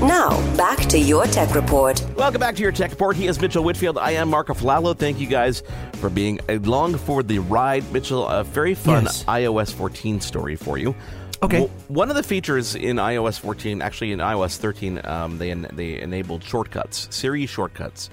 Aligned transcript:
Now, 0.00 0.30
back 0.56 0.78
to 0.90 0.98
your 0.98 1.26
tech 1.26 1.54
report. 1.56 2.04
Welcome 2.16 2.38
back 2.40 2.54
to 2.56 2.62
your 2.62 2.70
tech 2.70 2.90
report. 2.92 3.16
He 3.16 3.26
is 3.26 3.40
Mitchell 3.40 3.64
Whitfield. 3.64 3.98
I 3.98 4.12
am 4.12 4.28
Marco 4.30 4.54
Flalo. 4.54 4.96
Thank 4.96 5.18
you 5.18 5.26
guys 5.26 5.62
for 5.94 6.08
being 6.08 6.38
along 6.48 6.98
for 6.98 7.22
the 7.24 7.40
ride. 7.40 7.90
Mitchell, 7.92 8.26
a 8.28 8.44
very 8.44 8.74
fun 8.74 9.04
Yes. 9.04 9.24
iOS 9.24 9.72
14 9.74 10.20
story 10.20 10.54
for 10.54 10.78
you. 10.78 10.94
Okay. 11.42 11.60
W- 11.62 11.70
one 11.88 12.10
of 12.10 12.16
the 12.16 12.22
features 12.22 12.76
in 12.76 12.96
iOS 12.96 13.38
14, 13.40 13.82
actually 13.82 14.12
in 14.12 14.20
iOS 14.20 14.56
13, 14.56 15.00
um, 15.04 15.38
they 15.38 15.50
en- 15.50 15.66
they 15.72 16.00
enabled 16.00 16.44
shortcuts, 16.44 17.08
Siri 17.10 17.46
shortcuts. 17.46 18.08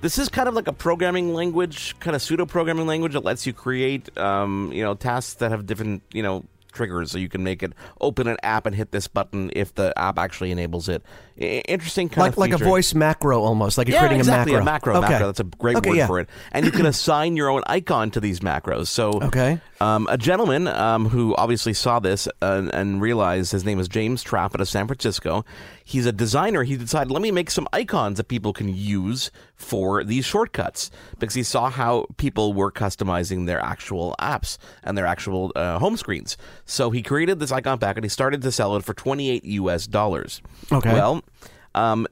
This 0.00 0.18
is 0.18 0.28
kind 0.28 0.48
of 0.48 0.54
like 0.54 0.68
a 0.68 0.72
programming 0.72 1.34
language, 1.34 1.96
kind 1.98 2.14
of 2.14 2.22
pseudo 2.22 2.46
programming 2.46 2.86
language 2.86 3.14
that 3.14 3.24
lets 3.24 3.44
you 3.44 3.52
create, 3.52 4.16
um, 4.16 4.70
you 4.72 4.84
know, 4.84 4.94
tasks 4.94 5.34
that 5.34 5.50
have 5.50 5.66
different, 5.66 6.02
you 6.12 6.22
know, 6.22 6.44
triggers. 6.78 7.10
So 7.10 7.18
you 7.18 7.28
can 7.28 7.44
make 7.44 7.62
it 7.62 7.72
open 8.00 8.26
an 8.28 8.38
app 8.42 8.64
and 8.64 8.74
hit 8.74 8.90
this 8.92 9.06
button 9.08 9.50
if 9.54 9.74
the 9.74 9.92
app 9.98 10.18
actually 10.18 10.50
enables 10.50 10.88
it. 10.88 11.02
I- 11.40 11.62
interesting 11.68 12.08
kind 12.08 12.22
like 12.22 12.32
of 12.32 12.38
like 12.38 12.52
a 12.52 12.58
voice 12.58 12.94
macro 12.94 13.42
almost, 13.42 13.76
like 13.78 13.86
you're 13.88 13.94
Yeah, 13.96 14.00
creating 14.00 14.20
exactly. 14.20 14.54
a 14.54 14.62
macro. 14.64 14.94
macro. 14.94 14.96
Okay. 15.04 15.12
macro. 15.14 15.26
That's 15.26 15.40
a 15.40 15.44
great 15.44 15.76
Okay, 15.76 15.90
word 15.90 15.96
yeah. 15.96 16.06
for 16.06 16.20
it. 16.20 16.28
And 16.52 16.64
you 16.64 16.72
can 16.72 16.86
assign 16.94 17.36
your 17.36 17.50
own 17.50 17.62
icon 17.66 18.10
to 18.12 18.20
these 18.20 18.40
macros. 18.40 18.86
So, 18.86 19.10
Okay. 19.22 19.60
um, 19.80 20.06
a 20.10 20.16
gentleman 20.16 20.66
um, 20.68 21.08
who 21.08 21.34
obviously 21.36 21.74
saw 21.74 21.98
this 22.00 22.26
and, 22.40 22.72
and 22.74 23.00
realized 23.02 23.52
his 23.52 23.64
name 23.64 23.78
is 23.78 23.88
James 23.88 24.22
Trapp 24.22 24.54
out 24.54 24.60
of 24.60 24.68
San 24.68 24.86
Francisco. 24.86 25.44
He's 25.84 26.06
a 26.06 26.12
designer. 26.12 26.62
He 26.64 26.76
decided, 26.76 27.10
let 27.10 27.22
me 27.22 27.30
make 27.30 27.50
some 27.50 27.66
icons 27.72 28.16
that 28.18 28.28
people 28.28 28.52
can 28.52 28.68
use 28.74 29.30
for 29.58 30.04
these 30.04 30.24
shortcuts 30.24 30.90
because 31.18 31.34
he 31.34 31.42
saw 31.42 31.68
how 31.68 32.06
people 32.16 32.54
were 32.54 32.70
customizing 32.70 33.46
their 33.46 33.60
actual 33.60 34.14
apps 34.20 34.56
and 34.84 34.96
their 34.96 35.06
actual 35.06 35.52
uh, 35.56 35.78
home 35.78 35.96
screens. 35.96 36.36
So 36.64 36.90
he 36.90 37.02
created 37.02 37.40
this 37.40 37.52
icon 37.52 37.78
pack 37.78 37.96
and 37.96 38.04
he 38.04 38.08
started 38.08 38.40
to 38.42 38.52
sell 38.52 38.76
it 38.76 38.84
for 38.84 38.94
28 38.94 39.44
US 39.44 39.86
dollars. 39.86 40.40
Okay. 40.72 40.92
Well, 40.92 41.22
um, 41.74 42.06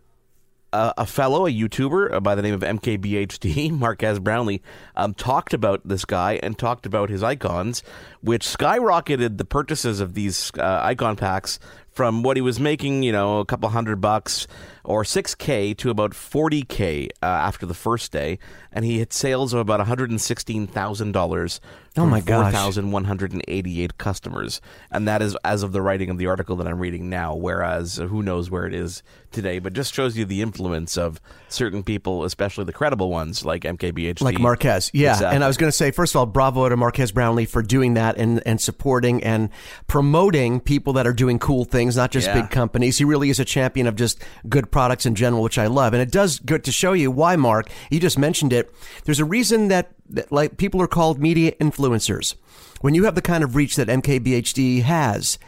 a, 0.73 0.95
a 0.99 1.07
fellow, 1.07 1.47
a 1.47 1.51
YouTuber 1.51 2.15
uh, 2.15 2.21
by 2.21 2.35
the 2.35 2.43
name 2.43 2.55
of 2.55 2.61
MKBHD, 2.61 3.71
Marques 3.79 4.19
Brownlee, 4.19 4.61
um, 4.97 5.15
talked 5.15 5.55
about 5.55 5.87
this 5.87 6.05
guy 6.05 6.39
and 6.43 6.59
talked 6.59 6.87
about 6.87 7.09
his 7.09 7.23
icons, 7.23 7.83
which 8.21 8.45
skyrocketed 8.45 9.39
the 9.39 9.45
purchases 9.45 10.01
of 10.01 10.15
these 10.15 10.51
uh, 10.59 10.81
icon 10.83 11.17
packs 11.17 11.59
from 11.91 12.23
what 12.23 12.37
he 12.37 12.43
was 12.43 12.61
making, 12.61 13.03
you 13.03 13.13
know, 13.13 13.39
a 13.39 13.47
couple 13.47 13.69
hundred 13.71 14.01
bucks 14.03 14.47
or 14.87 15.03
6K 15.03 15.77
to 15.79 15.91
about 15.91 16.13
40K 16.13 17.09
uh, 17.23 17.27
after 17.27 17.67
the 17.67 17.75
first 17.75 18.13
day. 18.13 18.39
And 18.73 18.85
he 18.85 18.99
hit 18.99 19.13
sales 19.13 19.53
of 19.53 19.61
about 19.61 19.81
$116,000 19.81 21.61
Oh 21.99 22.03
from 22.03 22.11
my 22.11 22.21
gosh. 22.21 22.53
4,188 22.53 23.97
customers. 23.97 24.61
And 24.91 25.09
that 25.09 25.23
is 25.23 25.35
as 25.45 25.63
of 25.63 25.73
the 25.73 25.81
writing 25.81 26.11
of 26.11 26.19
the 26.19 26.27
article 26.27 26.57
that 26.57 26.67
I'm 26.67 26.79
reading 26.79 27.09
now, 27.09 27.35
whereas 27.35 27.97
who 27.97 28.23
knows 28.23 28.51
where 28.51 28.67
it 28.67 28.75
is 28.75 29.03
today. 29.33 29.61
But 29.61 29.73
just 29.73 29.95
shows 29.95 30.15
you 30.15 30.27
the 30.27 30.43
influence 30.43 30.99
of 30.99 31.23
certain 31.49 31.83
people, 31.83 32.25
especially 32.25 32.65
the 32.65 32.75
credible 32.75 33.09
ones 33.11 33.47
like 33.47 33.63
MKBHD. 33.63 34.21
like 34.21 34.39
Marques. 34.39 34.91
Yeah. 34.93 35.13
Exactly. 35.15 35.37
And 35.37 35.43
I 35.45 35.47
was 35.47 35.57
going 35.57 35.69
to 35.69 35.77
say, 35.77 35.91
first 35.91 36.15
of 36.15 36.19
all, 36.19 36.27
bravo 36.27 36.69
to 36.69 36.77
Marques 36.77 37.13
Brownlee 37.13 37.47
for 37.47 37.63
doing 37.63 37.95
that 37.95 38.19
and, 38.19 38.43
and 38.45 38.61
supporting 38.61 39.25
and 39.25 39.49
promoting 39.87 40.61
people 40.61 40.93
that 40.95 41.07
are 41.07 41.15
doing 41.15 41.39
cool 41.39 41.65
things, 41.65 41.97
not 41.97 42.11
just 42.11 42.27
Yeah. 42.27 42.43
big 42.43 42.51
companies. 42.51 42.99
He 42.99 43.07
really 43.07 43.31
is 43.31 43.41
a 43.41 43.45
champion 43.47 43.87
of 43.87 43.97
just 43.97 44.23
good 44.51 44.71
products 44.77 45.07
in 45.07 45.15
general, 45.15 45.43
which 45.43 45.57
I 45.57 45.69
love. 45.69 45.95
And 45.95 46.03
it 46.03 46.11
does 46.11 46.39
good 46.39 46.63
to 46.65 46.71
show 46.71 46.93
you 46.93 47.11
why, 47.11 47.35
Mark, 47.35 47.71
you 47.91 47.99
just 47.99 48.19
mentioned 48.19 48.53
it. 48.53 48.71
There's 49.05 49.19
a 49.19 49.25
reason 49.25 49.69
that, 49.69 49.93
that 50.11 50.31
like 50.31 50.59
people 50.59 50.83
are 50.83 50.87
called 50.87 51.19
media 51.19 51.53
influencers. 51.53 52.35
When 52.83 52.95
you 52.95 53.05
have 53.05 53.15
the 53.15 53.23
kind 53.23 53.43
of 53.43 53.57
reach 53.57 53.77
that 53.77 53.89
MKBHD 53.89 54.83
has, 54.83 55.39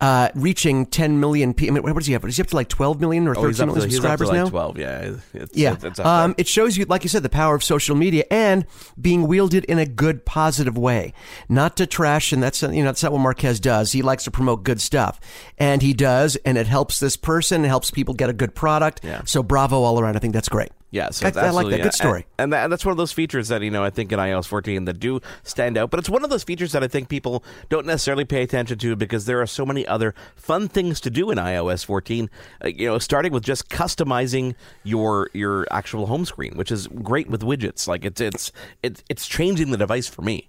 uh, 0.00 0.28
reaching 0.34 0.84
10 0.86 1.20
million 1.20 1.54
people. 1.54 1.74
I 1.76 1.80
mean, 1.80 1.94
what 1.94 2.00
does 2.00 2.06
he 2.06 2.12
have? 2.12 2.24
Is 2.24 2.36
he 2.36 2.42
up 2.42 2.48
to 2.48 2.56
like 2.56 2.68
12 2.68 3.00
million 3.00 3.26
or 3.26 3.34
13 3.34 3.44
Oh, 3.44 3.48
he's 3.48 3.58
million 3.58 3.74
to, 3.80 3.86
he's 3.86 3.98
up 4.04 4.18
to 4.18 4.24
subscribers 4.24 4.28
like 4.28 4.36
now? 4.36 4.48
12. 4.50 4.78
Yeah. 4.78 5.14
It's, 5.32 5.56
Yeah, 5.56 5.76
it's 5.82 6.00
um, 6.00 6.34
it 6.36 6.46
shows 6.46 6.76
you, 6.76 6.84
like 6.84 7.02
you 7.02 7.08
said, 7.08 7.22
the 7.22 7.28
power 7.30 7.54
of 7.54 7.64
social 7.64 7.96
media 7.96 8.24
and 8.30 8.66
being 9.00 9.26
wielded 9.26 9.64
in 9.64 9.78
a 9.78 9.86
good, 9.86 10.26
positive 10.26 10.76
way, 10.76 11.14
not 11.48 11.76
to 11.78 11.86
trash. 11.86 12.32
And 12.32 12.42
that's 12.42 12.60
you 12.62 12.68
know 12.68 12.84
that's 12.84 13.02
not 13.02 13.12
what 13.12 13.20
Marques 13.20 13.58
does. 13.60 13.92
He 13.92 14.02
likes 14.02 14.24
to 14.24 14.30
promote 14.30 14.64
good 14.64 14.80
stuff, 14.80 15.18
and 15.56 15.80
he 15.80 15.94
does, 15.94 16.36
and 16.44 16.58
it 16.58 16.66
helps 16.66 17.00
this 17.00 17.16
person, 17.16 17.64
it 17.64 17.68
helps 17.68 17.90
people 17.90 18.12
get 18.14 18.28
a 18.28 18.34
good 18.34 18.54
product. 18.54 19.00
Yeah. 19.02 19.22
So 19.24 19.42
bravo 19.42 19.82
all 19.82 19.98
around. 19.98 20.16
I 20.16 20.18
think 20.18 20.34
that's 20.34 20.48
great. 20.48 20.70
Yeah, 20.96 21.10
so 21.10 21.26
I, 21.26 21.30
I 21.30 21.50
like 21.50 21.68
that. 21.68 21.82
Good 21.82 21.92
story. 21.92 22.24
And, 22.38 22.44
and 22.44 22.52
that, 22.54 22.68
that's 22.68 22.82
one 22.82 22.90
of 22.90 22.96
those 22.96 23.12
features 23.12 23.48
that, 23.48 23.60
you 23.60 23.70
know, 23.70 23.84
I 23.84 23.90
think 23.90 24.12
in 24.12 24.18
iOS 24.18 24.46
14 24.46 24.86
that 24.86 24.98
do 24.98 25.20
stand 25.42 25.76
out. 25.76 25.90
But 25.90 26.00
it's 26.00 26.08
one 26.08 26.24
of 26.24 26.30
those 26.30 26.42
features 26.42 26.72
that 26.72 26.82
I 26.82 26.88
think 26.88 27.10
people 27.10 27.44
don't 27.68 27.84
necessarily 27.84 28.24
pay 28.24 28.42
attention 28.42 28.78
to 28.78 28.96
because 28.96 29.26
there 29.26 29.42
are 29.42 29.46
so 29.46 29.66
many 29.66 29.86
other 29.86 30.14
fun 30.36 30.68
things 30.68 30.98
to 31.02 31.10
do 31.10 31.30
in 31.30 31.36
iOS 31.36 31.84
14. 31.84 32.30
Uh, 32.64 32.68
you 32.68 32.86
know, 32.86 32.98
starting 32.98 33.30
with 33.30 33.44
just 33.44 33.68
customizing 33.68 34.54
your 34.84 35.28
your 35.34 35.66
actual 35.70 36.06
home 36.06 36.24
screen, 36.24 36.56
which 36.56 36.72
is 36.72 36.86
great 36.86 37.28
with 37.28 37.42
widgets. 37.42 37.86
Like 37.86 38.06
it's 38.06 38.22
it's 38.22 38.50
it's, 38.82 39.04
it's 39.10 39.28
changing 39.28 39.72
the 39.72 39.76
device 39.76 40.08
for 40.08 40.22
me. 40.22 40.48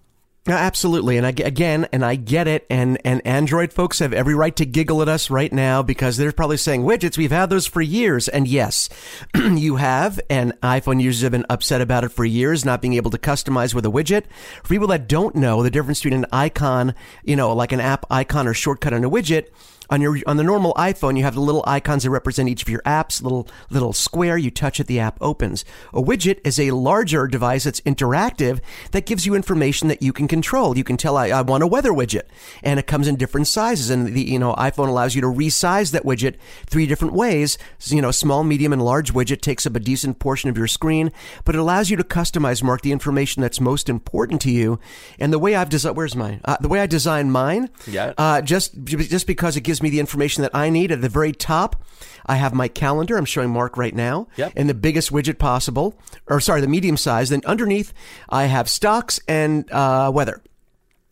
Absolutely. 0.55 1.17
And 1.17 1.25
I, 1.25 1.29
again, 1.29 1.87
and 1.91 2.05
I 2.05 2.15
get 2.15 2.47
it. 2.47 2.65
And, 2.69 2.99
and 3.03 3.25
Android 3.25 3.73
folks 3.73 3.99
have 3.99 4.13
every 4.13 4.33
right 4.33 4.55
to 4.55 4.65
giggle 4.65 5.01
at 5.01 5.09
us 5.09 5.29
right 5.29 5.51
now 5.51 5.83
because 5.83 6.15
they're 6.17 6.31
probably 6.31 6.57
saying, 6.57 6.83
widgets, 6.83 7.17
we've 7.17 7.31
had 7.31 7.49
those 7.49 7.67
for 7.67 7.81
years. 7.81 8.27
And 8.27 8.47
yes, 8.47 8.89
you 9.35 9.75
have. 9.75 10.19
And 10.29 10.53
iPhone 10.61 11.01
users 11.01 11.23
have 11.23 11.33
been 11.33 11.45
upset 11.49 11.81
about 11.81 12.03
it 12.03 12.09
for 12.09 12.23
years, 12.23 12.63
not 12.63 12.81
being 12.81 12.93
able 12.93 13.11
to 13.11 13.17
customize 13.17 13.73
with 13.73 13.85
a 13.85 13.89
widget. 13.89 14.23
For 14.63 14.69
people 14.69 14.87
that 14.87 15.07
don't 15.07 15.35
know 15.35 15.63
the 15.63 15.71
difference 15.71 16.01
between 16.01 16.23
an 16.23 16.29
icon, 16.31 16.95
you 17.23 17.35
know, 17.35 17.53
like 17.53 17.71
an 17.71 17.81
app 17.81 18.05
icon 18.09 18.47
or 18.47 18.53
shortcut 18.53 18.93
on 18.93 19.03
a 19.03 19.09
widget, 19.09 19.47
on 19.89 20.01
your 20.01 20.17
on 20.27 20.37
the 20.37 20.43
normal 20.43 20.73
iPhone, 20.75 21.17
you 21.17 21.23
have 21.23 21.35
the 21.35 21.41
little 21.41 21.63
icons 21.67 22.03
that 22.03 22.09
represent 22.09 22.49
each 22.49 22.61
of 22.61 22.69
your 22.69 22.81
apps. 22.81 23.21
Little 23.21 23.47
little 23.69 23.93
square 23.93 24.37
you 24.37 24.51
touch 24.51 24.79
it, 24.79 24.87
the 24.87 24.99
app 24.99 25.17
opens. 25.21 25.63
A 25.93 26.01
widget 26.01 26.39
is 26.45 26.59
a 26.59 26.71
larger 26.71 27.27
device 27.27 27.63
that's 27.63 27.81
interactive 27.81 28.59
that 28.91 29.05
gives 29.05 29.25
you 29.25 29.35
information 29.35 29.87
that 29.87 30.01
you 30.01 30.13
can 30.13 30.27
control. 30.27 30.77
You 30.77 30.83
can 30.83 30.97
tell 30.97 31.17
I, 31.17 31.27
I 31.27 31.41
want 31.41 31.63
a 31.63 31.67
weather 31.67 31.91
widget, 31.91 32.23
and 32.63 32.79
it 32.79 32.87
comes 32.87 33.07
in 33.07 33.15
different 33.15 33.47
sizes. 33.47 33.89
And 33.89 34.07
the 34.07 34.21
you 34.21 34.39
know 34.39 34.53
iPhone 34.55 34.87
allows 34.87 35.15
you 35.15 35.21
to 35.21 35.27
resize 35.27 35.91
that 35.91 36.03
widget 36.03 36.35
three 36.67 36.85
different 36.85 37.13
ways. 37.13 37.57
So, 37.79 37.95
you 37.95 38.01
know, 38.01 38.11
small, 38.11 38.43
medium, 38.43 38.73
and 38.73 38.81
large 38.83 39.13
widget 39.13 39.41
takes 39.41 39.65
up 39.65 39.75
a 39.75 39.79
decent 39.79 40.19
portion 40.19 40.49
of 40.49 40.57
your 40.57 40.67
screen, 40.67 41.11
but 41.45 41.55
it 41.55 41.59
allows 41.59 41.89
you 41.89 41.97
to 41.97 42.03
customize 42.03 42.61
mark 42.63 42.81
the 42.81 42.91
information 42.91 43.41
that's 43.41 43.59
most 43.61 43.89
important 43.89 44.41
to 44.41 44.51
you. 44.51 44.79
And 45.19 45.31
the 45.31 45.39
way 45.39 45.55
I've 45.55 45.69
designed, 45.69 45.95
where's 45.97 46.15
mine? 46.15 46.41
Uh, 46.45 46.57
the 46.59 46.67
way 46.67 46.79
I 46.79 46.85
design 46.87 47.31
mine, 47.31 47.69
Yeah. 47.87 48.13
uh, 48.17 48.41
just 48.41 48.83
just 48.83 49.27
because 49.27 49.55
it 49.55 49.61
gives 49.61 49.76
me 49.81 49.89
the 49.89 49.99
information 49.99 50.41
that 50.43 50.55
I 50.55 50.69
need 50.69 50.91
at 50.91 51.01
the 51.01 51.09
very 51.09 51.31
top. 51.31 51.83
I 52.25 52.35
have 52.35 52.53
my 52.53 52.67
calendar. 52.67 53.17
I'm 53.17 53.25
showing 53.25 53.49
Mark 53.51 53.77
right 53.77 53.95
now, 53.95 54.27
Yep. 54.35 54.53
in 54.55 54.67
the 54.67 54.73
biggest 54.73 55.11
widget 55.11 55.37
possible, 55.39 55.97
or 56.27 56.39
sorry, 56.41 56.61
the 56.61 56.67
medium 56.67 56.97
size. 56.97 57.29
Then 57.29 57.41
underneath, 57.45 57.93
I 58.29 58.45
have 58.45 58.69
stocks 58.69 59.19
and 59.27 59.69
uh, 59.71 60.11
weather. 60.13 60.41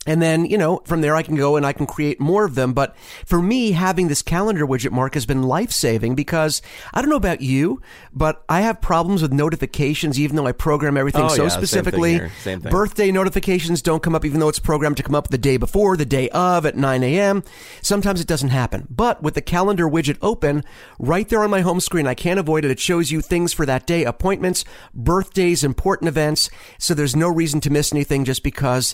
And 0.05 0.21
then, 0.21 0.45
you 0.45 0.57
know, 0.57 0.81
from 0.85 1.01
there 1.01 1.15
I 1.15 1.23
can 1.23 1.35
go 1.35 1.55
and 1.55 1.65
I 1.65 1.73
can 1.73 1.87
create 1.87 2.19
more 2.19 2.45
of 2.45 2.55
them. 2.55 2.73
But 2.73 2.95
for 3.25 3.41
me, 3.41 3.71
having 3.71 4.07
this 4.07 4.21
calendar 4.21 4.65
widget 4.65 4.91
mark 4.91 5.15
has 5.15 5.25
been 5.25 5.43
life 5.43 5.71
saving 5.71 6.15
because 6.15 6.61
I 6.93 7.01
don't 7.01 7.09
know 7.09 7.15
about 7.15 7.41
you, 7.41 7.81
but 8.13 8.43
I 8.47 8.61
have 8.61 8.81
problems 8.81 9.21
with 9.21 9.33
notifications, 9.33 10.19
even 10.19 10.35
though 10.35 10.47
I 10.47 10.51
program 10.51 10.97
everything 10.97 11.23
Oh, 11.23 11.29
so 11.29 11.43
yeah, 11.43 11.49
same 11.49 11.59
thing 11.59 11.67
specifically. 11.67 12.29
Same 12.41 12.61
thing. 12.61 12.71
Birthday 12.71 13.11
notifications 13.11 13.81
don't 13.81 14.03
come 14.03 14.15
up, 14.15 14.25
even 14.25 14.39
though 14.39 14.49
it's 14.49 14.59
programmed 14.59 14.97
to 14.97 15.03
come 15.03 15.15
up 15.15 15.29
the 15.29 15.37
day 15.37 15.57
before, 15.57 15.97
the 15.97 16.05
day 16.05 16.29
of 16.29 16.65
at 16.65 16.75
9 16.75 17.03
a.m. 17.03 17.43
Sometimes 17.81 18.21
it 18.21 18.27
doesn't 18.27 18.49
happen. 18.49 18.87
But 18.89 19.23
with 19.23 19.33
the 19.33 19.41
calendar 19.41 19.87
widget 19.89 20.17
open, 20.21 20.63
right 20.99 21.27
there 21.27 21.43
on 21.43 21.49
my 21.49 21.61
home 21.61 21.79
screen, 21.79 22.05
I 22.05 22.13
can't 22.13 22.39
avoid 22.39 22.63
it. 22.63 22.71
It 22.71 22.79
shows 22.79 23.11
you 23.11 23.21
things 23.21 23.53
for 23.53 23.65
that 23.65 23.87
day, 23.87 24.03
appointments, 24.03 24.65
birthdays, 24.93 25.63
important 25.63 26.09
events. 26.09 26.49
So 26.77 26.93
there's 26.93 27.15
no 27.15 27.29
reason 27.29 27.59
to 27.61 27.69
miss 27.69 27.91
anything 27.91 28.25
just 28.25 28.43
because 28.43 28.93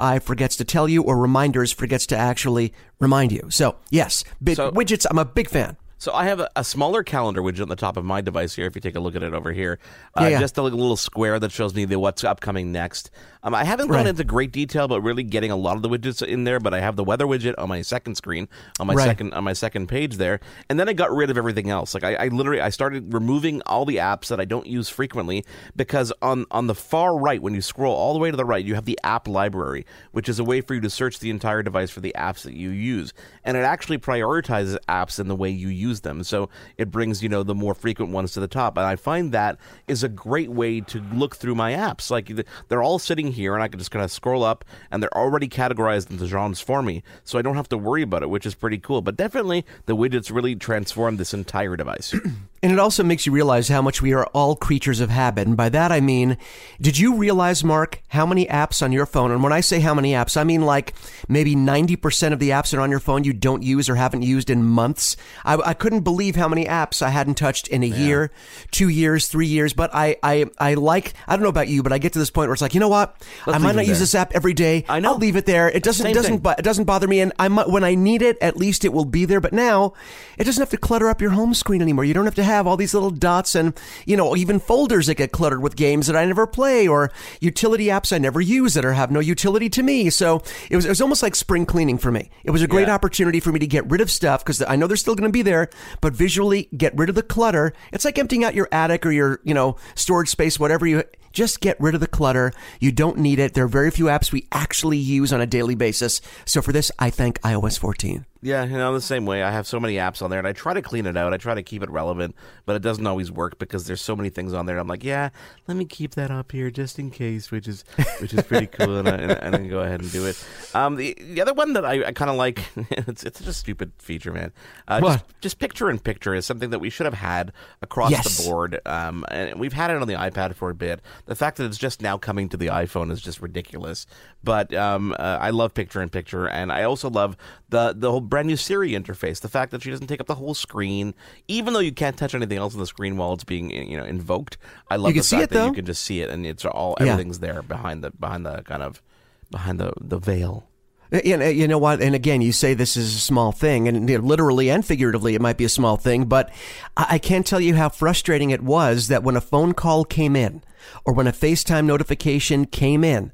SIRI 0.00 0.18
forgets 0.20 0.56
to 0.56 0.64
tell 0.64 0.88
you 0.88 1.02
or 1.02 1.16
reminders 1.16 1.72
forgets 1.72 2.06
to 2.06 2.16
actually 2.16 2.72
remind 2.98 3.32
you. 3.32 3.46
So 3.50 3.76
yes, 3.90 4.24
big 4.42 4.56
So- 4.56 4.70
widgets, 4.72 5.06
I'm 5.10 5.18
a 5.18 5.24
big 5.24 5.48
fan. 5.48 5.76
So 6.00 6.14
I 6.14 6.24
have 6.24 6.40
a, 6.40 6.48
a, 6.56 6.64
smaller 6.64 7.02
calendar 7.02 7.42
widget 7.42 7.60
on 7.60 7.68
the 7.68 7.76
top 7.76 7.98
of 7.98 8.06
my 8.06 8.22
device 8.22 8.54
here. 8.54 8.66
If 8.66 8.74
you 8.74 8.80
take 8.80 8.96
a 8.96 9.00
look 9.00 9.14
at 9.16 9.22
it 9.22 9.34
over 9.34 9.52
here, 9.52 9.78
uh, 10.18 10.22
yeah, 10.22 10.28
yeah. 10.28 10.40
just 10.40 10.56
a 10.56 10.62
little 10.62 10.96
square 10.96 11.38
that 11.38 11.52
shows 11.52 11.74
me 11.74 11.84
the 11.84 11.98
what's 11.98 12.24
upcoming 12.24 12.72
next. 12.72 13.10
Um, 13.42 13.54
I 13.54 13.64
haven't 13.64 13.88
gone 13.88 14.06
into 14.06 14.24
great 14.24 14.50
detail 14.50 14.86
about 14.86 15.02
really 15.02 15.22
getting 15.22 15.50
a 15.50 15.56
lot 15.56 15.76
of 15.76 15.82
the 15.82 15.90
widgets 15.90 16.26
in 16.26 16.44
there, 16.44 16.58
but 16.58 16.72
I 16.72 16.80
have 16.80 16.96
the 16.96 17.04
weather 17.04 17.26
widget 17.26 17.54
on 17.58 17.68
my 17.68 17.82
second 17.82 18.14
screen, 18.14 18.48
on 18.78 18.86
my 18.86 18.94
Right. 18.94 19.06
second 19.06 19.34
on 19.34 19.44
my 19.44 19.52
second 19.52 19.88
page 19.88 20.16
there, 20.16 20.40
and 20.68 20.80
then 20.80 20.88
I 20.88 20.94
got 20.94 21.14
rid 21.14 21.30
of 21.30 21.36
everything 21.36 21.68
else. 21.68 21.92
Like 21.94 22.04
I, 22.04 22.14
I 22.14 22.28
literally 22.28 22.60
I 22.60 22.70
started 22.70 23.12
removing 23.12 23.60
all 23.66 23.84
the 23.84 23.96
apps 23.96 24.28
that 24.28 24.40
I 24.40 24.44
don't 24.46 24.66
use 24.66 24.88
frequently 24.88 25.44
because 25.76 26.12
on 26.22 26.46
on 26.50 26.66
the 26.66 26.74
far 26.74 27.18
right, 27.18 27.42
when 27.42 27.54
you 27.54 27.62
scroll 27.62 27.94
all 27.94 28.14
the 28.14 28.18
way 28.18 28.30
to 28.30 28.36
the 28.36 28.44
right, 28.44 28.64
you 28.64 28.74
have 28.74 28.84
the 28.86 28.98
app 29.04 29.28
library, 29.28 29.84
which 30.12 30.28
is 30.28 30.38
a 30.38 30.44
way 30.44 30.60
for 30.62 30.74
you 30.74 30.80
to 30.80 30.90
search 30.90 31.18
the 31.18 31.30
entire 31.30 31.62
device 31.62 31.90
for 31.90 32.00
the 32.00 32.14
apps 32.16 32.42
that 32.42 32.54
you 32.54 32.70
use, 32.70 33.12
and 33.44 33.56
it 33.56 33.64
actually 33.64 33.98
prioritizes 33.98 34.78
apps 34.88 35.18
in 35.18 35.28
the 35.28 35.36
way 35.36 35.50
you 35.50 35.68
use 35.68 35.89
them. 35.98 36.22
So 36.22 36.48
it 36.78 36.92
brings 36.92 37.22
you 37.22 37.28
know 37.28 37.42
the 37.42 37.54
more 37.54 37.74
frequent 37.74 38.12
ones 38.12 38.32
to 38.32 38.40
the 38.40 38.46
top, 38.46 38.76
and 38.76 38.86
I 38.86 38.94
find 38.94 39.32
that 39.32 39.58
is 39.88 40.04
a 40.04 40.08
great 40.08 40.50
way 40.50 40.80
to 40.82 41.00
look 41.12 41.34
through 41.34 41.56
my 41.56 41.72
apps. 41.72 42.10
Like 42.10 42.30
they're 42.68 42.82
all 42.82 43.00
sitting 43.00 43.32
here, 43.32 43.54
and 43.54 43.62
I 43.62 43.68
can 43.68 43.80
just 43.80 43.90
kind 43.90 44.04
of 44.04 44.12
scroll 44.12 44.44
up, 44.44 44.64
and 44.92 45.02
they're 45.02 45.16
already 45.16 45.48
categorized 45.48 46.10
into 46.10 46.26
genres 46.26 46.60
for 46.60 46.82
me, 46.82 47.02
so 47.24 47.38
I 47.38 47.42
don't 47.42 47.56
have 47.56 47.68
to 47.70 47.78
worry 47.78 48.02
about 48.02 48.22
it, 48.22 48.30
which 48.30 48.46
is 48.46 48.54
pretty 48.54 48.78
cool. 48.78 49.02
But 49.02 49.16
definitely, 49.16 49.66
the 49.86 49.96
widgets 49.96 50.32
really 50.32 50.54
transform 50.54 51.16
this 51.16 51.34
entire 51.34 51.76
device. 51.76 52.14
And 52.62 52.72
it 52.72 52.78
also 52.78 53.02
makes 53.02 53.24
you 53.24 53.32
realize 53.32 53.68
how 53.68 53.80
much 53.80 54.02
we 54.02 54.12
are 54.12 54.26
all 54.26 54.54
creatures 54.54 55.00
of 55.00 55.08
habit. 55.08 55.46
And 55.46 55.56
by 55.56 55.70
that 55.70 55.90
I 55.90 56.00
mean, 56.00 56.36
did 56.78 56.98
you 56.98 57.14
realize, 57.16 57.64
Mark, 57.64 58.02
how 58.08 58.26
many 58.26 58.44
apps 58.46 58.82
on 58.82 58.92
your 58.92 59.06
phone? 59.06 59.30
And 59.30 59.42
when 59.42 59.52
I 59.52 59.60
say 59.60 59.80
how 59.80 59.94
many 59.94 60.12
apps, 60.12 60.36
I 60.36 60.44
mean 60.44 60.60
like 60.62 60.92
maybe 61.26 61.54
90% 61.56 62.34
of 62.34 62.38
the 62.38 62.50
apps 62.50 62.70
that 62.70 62.76
are 62.76 62.82
on 62.82 62.90
your 62.90 63.00
phone 63.00 63.24
you 63.24 63.32
don't 63.32 63.62
use 63.62 63.88
or 63.88 63.94
haven't 63.94 64.22
used 64.22 64.50
in 64.50 64.62
months. 64.62 65.16
I, 65.42 65.54
I 65.56 65.72
couldn't 65.72 66.00
believe 66.00 66.36
how 66.36 66.48
many 66.48 66.66
apps 66.66 67.00
I 67.00 67.08
hadn't 67.08 67.36
touched 67.36 67.66
in 67.68 67.82
a 67.82 67.86
year, 67.86 68.30
two 68.70 68.90
years, 68.90 69.26
three 69.28 69.46
years. 69.46 69.72
But 69.72 69.94
I, 69.94 70.16
I, 70.22 70.44
I 70.58 70.74
like, 70.74 71.14
I 71.26 71.36
don't 71.36 71.42
know 71.42 71.48
about 71.48 71.68
you, 71.68 71.82
but 71.82 71.92
I 71.94 71.98
get 71.98 72.12
to 72.12 72.18
this 72.18 72.30
point 72.30 72.48
where 72.48 72.52
it's 72.52 72.62
like, 72.62 72.74
you 72.74 72.80
know 72.80 72.88
what? 72.88 73.16
I 73.46 73.52
Let's 73.52 73.62
might 73.64 73.74
not 73.76 73.86
use 73.86 73.96
there. 73.96 74.02
this 74.02 74.14
app 74.14 74.32
every 74.34 74.52
day. 74.52 74.84
I 74.86 75.00
know. 75.00 75.12
I'll 75.12 75.18
leave 75.18 75.36
it 75.36 75.46
there. 75.46 75.70
It 75.70 75.82
doesn't, 75.82 76.04
Same 76.04 76.14
doesn't, 76.14 76.42
bo- 76.42 76.54
it 76.58 76.62
doesn't 76.62 76.84
bother 76.84 77.08
me. 77.08 77.20
And 77.20 77.32
I 77.38 77.48
might, 77.48 77.70
when 77.70 77.84
I 77.84 77.94
need 77.94 78.20
it, 78.20 78.36
at 78.42 78.58
least 78.58 78.84
it 78.84 78.92
will 78.92 79.06
be 79.06 79.24
there. 79.24 79.40
But 79.40 79.54
now 79.54 79.94
it 80.36 80.44
doesn't 80.44 80.60
have 80.60 80.70
to 80.70 80.76
clutter 80.76 81.08
up 81.08 81.22
your 81.22 81.30
home 81.30 81.54
screen 81.54 81.80
anymore. 81.80 82.04
You 82.04 82.12
don't 82.12 82.26
have 82.26 82.34
to 82.34 82.42
have 82.44 82.49
all 82.66 82.76
these 82.76 82.94
little 82.94 83.10
dots 83.10 83.54
and, 83.54 83.78
you 84.06 84.16
know, 84.16 84.36
even 84.36 84.58
folders 84.58 85.06
that 85.06 85.16
get 85.16 85.32
cluttered 85.32 85.62
with 85.62 85.76
games 85.76 86.06
that 86.06 86.16
I 86.16 86.24
never 86.24 86.46
play 86.46 86.86
or 86.88 87.10
utility 87.40 87.86
apps 87.86 88.12
I 88.12 88.18
never 88.18 88.40
use 88.40 88.74
that 88.74 88.84
are, 88.84 88.92
have 88.92 89.10
no 89.10 89.20
utility 89.20 89.68
to 89.70 89.82
me. 89.82 90.10
So 90.10 90.42
it 90.70 90.76
was, 90.76 90.84
it 90.84 90.88
was 90.88 91.00
almost 91.00 91.22
like 91.22 91.34
spring 91.34 91.66
cleaning 91.66 91.98
for 91.98 92.10
me. 92.10 92.30
It 92.44 92.50
was 92.50 92.62
a 92.62 92.66
great 92.68 92.88
Yeah. 92.88 92.94
opportunity 92.94 93.40
for 93.40 93.52
me 93.52 93.58
to 93.60 93.66
get 93.66 93.88
rid 93.90 94.00
of 94.00 94.10
stuff 94.10 94.44
because 94.44 94.62
I 94.62 94.76
know 94.76 94.86
they're 94.86 94.96
still 94.96 95.14
going 95.14 95.28
to 95.28 95.32
be 95.32 95.42
there, 95.42 95.70
but 96.00 96.12
visually 96.12 96.68
get 96.76 96.96
rid 96.96 97.08
of 97.08 97.14
the 97.14 97.22
clutter. 97.22 97.72
It's 97.92 98.04
like 98.04 98.18
emptying 98.18 98.44
out 98.44 98.54
your 98.54 98.68
attic 98.72 99.04
or 99.06 99.10
your, 99.12 99.40
you 99.44 99.54
know, 99.54 99.76
storage 99.94 100.28
space, 100.28 100.58
whatever 100.58 100.86
you, 100.86 101.04
just 101.32 101.60
get 101.60 101.80
rid 101.80 101.94
of 101.94 102.00
the 102.00 102.06
clutter. 102.06 102.52
You 102.80 102.92
don't 102.92 103.18
need 103.18 103.38
it. 103.38 103.54
There 103.54 103.64
are 103.64 103.68
very 103.68 103.90
few 103.90 104.06
apps 104.06 104.32
we 104.32 104.46
actually 104.52 104.98
use 104.98 105.32
on 105.32 105.40
a 105.40 105.46
daily 105.46 105.74
basis. 105.74 106.20
So 106.44 106.60
for 106.62 106.72
this, 106.72 106.90
I 106.98 107.10
thank 107.10 107.40
iOS 107.42 107.78
14. 107.78 108.26
Yeah, 108.42 108.64
you 108.64 108.72
know, 108.78 108.94
the 108.94 109.02
same 109.02 109.26
way. 109.26 109.42
I 109.42 109.50
have 109.50 109.66
so 109.66 109.78
many 109.78 109.96
apps 109.96 110.22
on 110.22 110.30
there, 110.30 110.38
and 110.38 110.48
I 110.48 110.52
try 110.54 110.72
to 110.72 110.80
clean 110.80 111.04
it 111.04 111.14
out. 111.14 111.34
I 111.34 111.36
try 111.36 111.52
to 111.54 111.62
keep 111.62 111.82
it 111.82 111.90
relevant, 111.90 112.34
but 112.64 112.74
it 112.74 112.80
doesn't 112.80 113.06
always 113.06 113.30
work 113.30 113.58
because 113.58 113.86
there's 113.86 114.00
so 114.00 114.16
many 114.16 114.30
things 114.30 114.54
on 114.54 114.64
there. 114.64 114.78
I'm 114.78 114.88
like, 114.88 115.04
yeah, 115.04 115.28
let 115.68 115.76
me 115.76 115.84
keep 115.84 116.14
that 116.14 116.30
up 116.30 116.50
here 116.52 116.70
just 116.70 116.98
in 116.98 117.10
case, 117.10 117.50
which 117.50 117.68
is 117.68 117.84
which 118.18 118.32
is 118.32 118.42
pretty 118.44 118.66
cool, 118.66 118.96
and 118.96 119.06
I, 119.10 119.16
and, 119.16 119.32
I- 119.32 119.34
and 119.34 119.56
I 119.56 119.58
go 119.66 119.80
ahead 119.80 120.00
and 120.00 120.10
do 120.10 120.24
it. 120.24 120.42
Um, 120.74 120.96
the 120.96 121.14
the 121.20 121.42
other 121.42 121.52
one 121.52 121.74
that 121.74 121.84
I, 121.84 122.02
I 122.06 122.12
kind 122.12 122.30
of 122.30 122.38
like, 122.38 122.64
it's 122.76 123.24
it's 123.24 123.40
just 123.40 123.50
a 123.50 123.52
stupid 123.52 123.92
feature, 123.98 124.32
man. 124.32 124.52
Uh, 124.88 125.00
What? 125.00 125.12
Just, 125.18 125.40
just 125.42 125.58
picture 125.58 125.90
in 125.90 125.98
picture 125.98 126.34
is 126.34 126.46
something 126.46 126.70
that 126.70 126.78
we 126.78 126.88
should 126.88 127.04
have 127.04 127.12
had 127.12 127.52
across 127.82 128.10
Yes. 128.10 128.38
the 128.38 128.48
board. 128.50 128.80
Um, 128.86 129.22
and 129.30 129.60
we've 129.60 129.74
had 129.74 129.90
it 129.90 130.00
on 130.00 130.08
the 130.08 130.14
iPad 130.14 130.54
for 130.54 130.70
a 130.70 130.74
bit. 130.74 131.02
The 131.26 131.34
fact 131.34 131.56
that 131.58 131.64
it's 131.66 131.78
just 131.78 132.02
now 132.02 132.18
coming 132.18 132.48
to 132.50 132.56
the 132.56 132.66
iPhone 132.68 133.10
is 133.10 133.20
just 133.20 133.40
ridiculous. 133.40 134.06
But 134.42 134.72
um, 134.74 135.12
uh, 135.18 135.38
I 135.40 135.50
love 135.50 135.74
picture 135.74 136.00
in 136.02 136.08
picture, 136.08 136.48
and 136.48 136.72
I 136.72 136.82
also 136.84 137.08
love 137.10 137.36
the 137.68 137.94
the 137.96 138.10
whole 138.10 138.20
brand 138.20 138.48
new 138.48 138.56
Siri 138.56 138.90
interface. 138.92 139.40
The 139.40 139.48
fact 139.48 139.70
that 139.72 139.82
she 139.82 139.90
doesn't 139.90 140.06
take 140.06 140.20
up 140.20 140.26
the 140.26 140.34
whole 140.36 140.54
screen, 140.54 141.14
even 141.48 141.72
though 141.74 141.80
you 141.80 141.92
can't 141.92 142.16
touch 142.16 142.34
anything 142.34 142.58
else 142.58 142.74
on 142.74 142.80
the 142.80 142.86
screen 142.86 143.16
while 143.16 143.32
it's 143.32 143.44
being 143.44 143.70
you 143.70 143.96
know 143.96 144.04
invoked. 144.04 144.58
I 144.90 144.96
love 144.96 145.14
the 145.14 145.22
see 145.22 145.36
fact 145.36 145.44
it, 145.44 145.54
that 145.54 145.58
though. 145.60 145.66
you 145.66 145.72
can 145.74 145.84
just 145.86 146.02
see 146.04 146.20
it, 146.20 146.30
and 146.30 146.44
it's 146.46 146.64
all 146.64 146.96
Yeah. 147.00 147.06
everything's 147.12 147.38
there 147.40 147.62
behind 147.62 148.02
the 148.04 148.10
behind 148.10 148.44
the 148.46 148.62
kind 148.62 148.82
of 148.82 149.02
behind 149.50 149.78
the 149.80 149.92
the 150.00 150.18
veil. 150.18 150.66
And 151.12 151.42
uh, 151.42 151.46
you 151.46 151.66
know 151.66 151.78
what? 151.78 152.00
And 152.00 152.14
again, 152.14 152.40
you 152.40 152.52
say 152.52 152.72
this 152.72 152.96
is 152.96 153.16
a 153.16 153.18
small 153.18 153.50
thing, 153.50 153.88
and 153.88 154.08
you 154.08 154.18
know, 154.18 154.24
literally 154.24 154.70
and 154.70 154.86
figuratively, 154.86 155.34
it 155.34 155.40
might 155.40 155.56
be 155.56 155.64
a 155.64 155.68
small 155.68 155.96
thing. 155.96 156.26
But 156.26 156.50
I 156.96 157.18
can't 157.18 157.44
tell 157.44 157.60
you 157.60 157.74
how 157.74 157.88
frustrating 157.88 158.50
it 158.50 158.62
was 158.62 159.08
that 159.08 159.24
when 159.24 159.34
a 159.36 159.40
phone 159.40 159.74
call 159.74 160.04
came 160.04 160.36
in, 160.36 160.62
or 161.04 161.12
when 161.12 161.26
a 161.26 161.32
FaceTime 161.32 161.84
notification 161.84 162.66
came 162.66 163.04
in, 163.04 163.32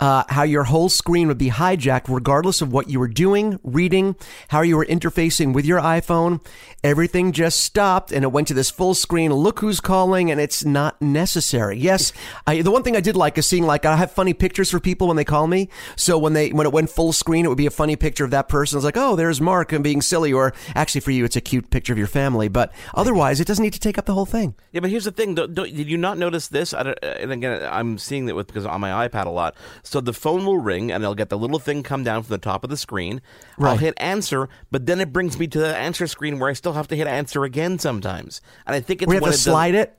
uh, 0.00 0.24
how 0.28 0.42
your 0.42 0.64
whole 0.64 0.88
screen 0.88 1.28
would 1.28 1.38
be 1.38 1.50
hijacked, 1.50 2.08
regardless 2.08 2.60
of 2.60 2.72
what 2.72 2.90
you 2.90 2.98
were 2.98 3.08
doing, 3.08 3.60
reading, 3.62 4.16
how 4.48 4.60
you 4.60 4.76
were 4.76 4.84
interfacing 4.86 5.54
with 5.54 5.64
your 5.64 5.80
iPhone. 5.80 6.44
Everything 6.82 7.32
just 7.32 7.60
stopped, 7.60 8.12
and 8.12 8.24
it 8.24 8.32
went 8.32 8.48
to 8.48 8.54
this 8.54 8.70
full 8.70 8.94
screen. 8.94 9.32
Look 9.32 9.60
who's 9.60 9.80
calling, 9.80 10.30
and 10.30 10.40
it's 10.40 10.64
not 10.64 11.00
necessary. 11.00 11.78
Yes, 11.78 12.12
I, 12.46 12.60
the 12.62 12.70
one 12.70 12.82
thing 12.82 12.96
I 12.96 13.00
did 13.00 13.16
like 13.16 13.38
is 13.38 13.46
seeing 13.46 13.64
like 13.64 13.84
I 13.86 13.96
have 13.96 14.10
funny 14.10 14.34
pictures 14.34 14.70
for 14.70 14.80
people 14.80 15.06
when 15.06 15.16
they 15.16 15.24
call 15.24 15.46
me. 15.46 15.68
So 15.96 16.18
when 16.18 16.32
they 16.32 16.50
when 16.50 16.66
it 16.66 16.72
went 16.72 16.90
full 16.90 17.12
screen, 17.12 17.44
it 17.44 17.48
would 17.48 17.56
be 17.56 17.66
a 17.66 17.70
funny 17.70 17.96
picture 17.96 18.24
of 18.24 18.32
that 18.32 18.48
person. 18.48 18.76
It's 18.76 18.84
like, 18.84 18.96
oh, 18.96 19.16
there's 19.16 19.40
Mark 19.40 19.72
and 19.72 19.84
being 19.84 20.02
silly, 20.02 20.32
or 20.32 20.52
actually 20.74 21.02
for 21.02 21.12
you, 21.12 21.24
it's 21.24 21.36
a 21.36 21.40
cute 21.40 21.70
picture 21.70 21.92
of 21.92 21.98
your 21.98 22.08
family. 22.08 22.48
But 22.48 22.72
otherwise, 22.94 23.40
it 23.40 23.46
doesn't 23.46 23.62
need 23.62 23.72
to 23.74 23.80
take 23.80 23.96
up 23.96 24.06
the 24.06 24.14
whole 24.14 24.26
thing. 24.26 24.54
Yeah, 24.72 24.80
but 24.80 24.90
here's 24.90 25.04
the 25.04 25.12
thing. 25.12 25.36
Don't, 25.36 25.54
don't, 25.54 25.74
did 25.74 25.88
you 25.88 25.96
not 25.96 26.18
notice 26.18 26.48
this? 26.48 26.74
And 26.86 27.32
again, 27.32 27.66
I'm 27.70 27.98
seeing 27.98 28.28
it 28.28 28.36
with 28.36 28.46
because 28.46 28.66
on 28.66 28.80
my 28.80 29.06
iPad 29.08 29.26
a 29.26 29.30
lot. 29.30 29.54
So 29.82 30.00
the 30.00 30.12
phone 30.12 30.44
will 30.44 30.58
ring, 30.58 30.90
and 30.92 31.04
I'll 31.04 31.14
get 31.14 31.28
the 31.28 31.38
little 31.38 31.58
thing 31.58 31.82
come 31.82 32.04
down 32.04 32.22
from 32.22 32.32
the 32.32 32.38
top 32.38 32.64
of 32.64 32.70
the 32.70 32.76
screen. 32.76 33.20
I'll 33.58 33.76
hit 33.76 33.94
answer, 33.98 34.48
but 34.70 34.86
then 34.86 35.00
it 35.00 35.12
brings 35.12 35.38
me 35.38 35.46
to 35.48 35.58
the 35.58 35.76
answer 35.76 36.06
screen 36.06 36.38
where 36.38 36.50
I 36.50 36.52
still 36.54 36.74
have 36.74 36.88
to 36.88 36.96
hit 36.96 37.06
answer 37.06 37.44
again 37.44 37.78
sometimes. 37.78 38.40
And 38.66 38.74
I 38.76 38.80
think 38.80 39.02
it's 39.02 39.08
We 39.08 39.16
have 39.16 39.22
to 39.24 39.28
it 39.28 39.32
does- 39.32 39.42
slide 39.42 39.74
it. 39.74 39.96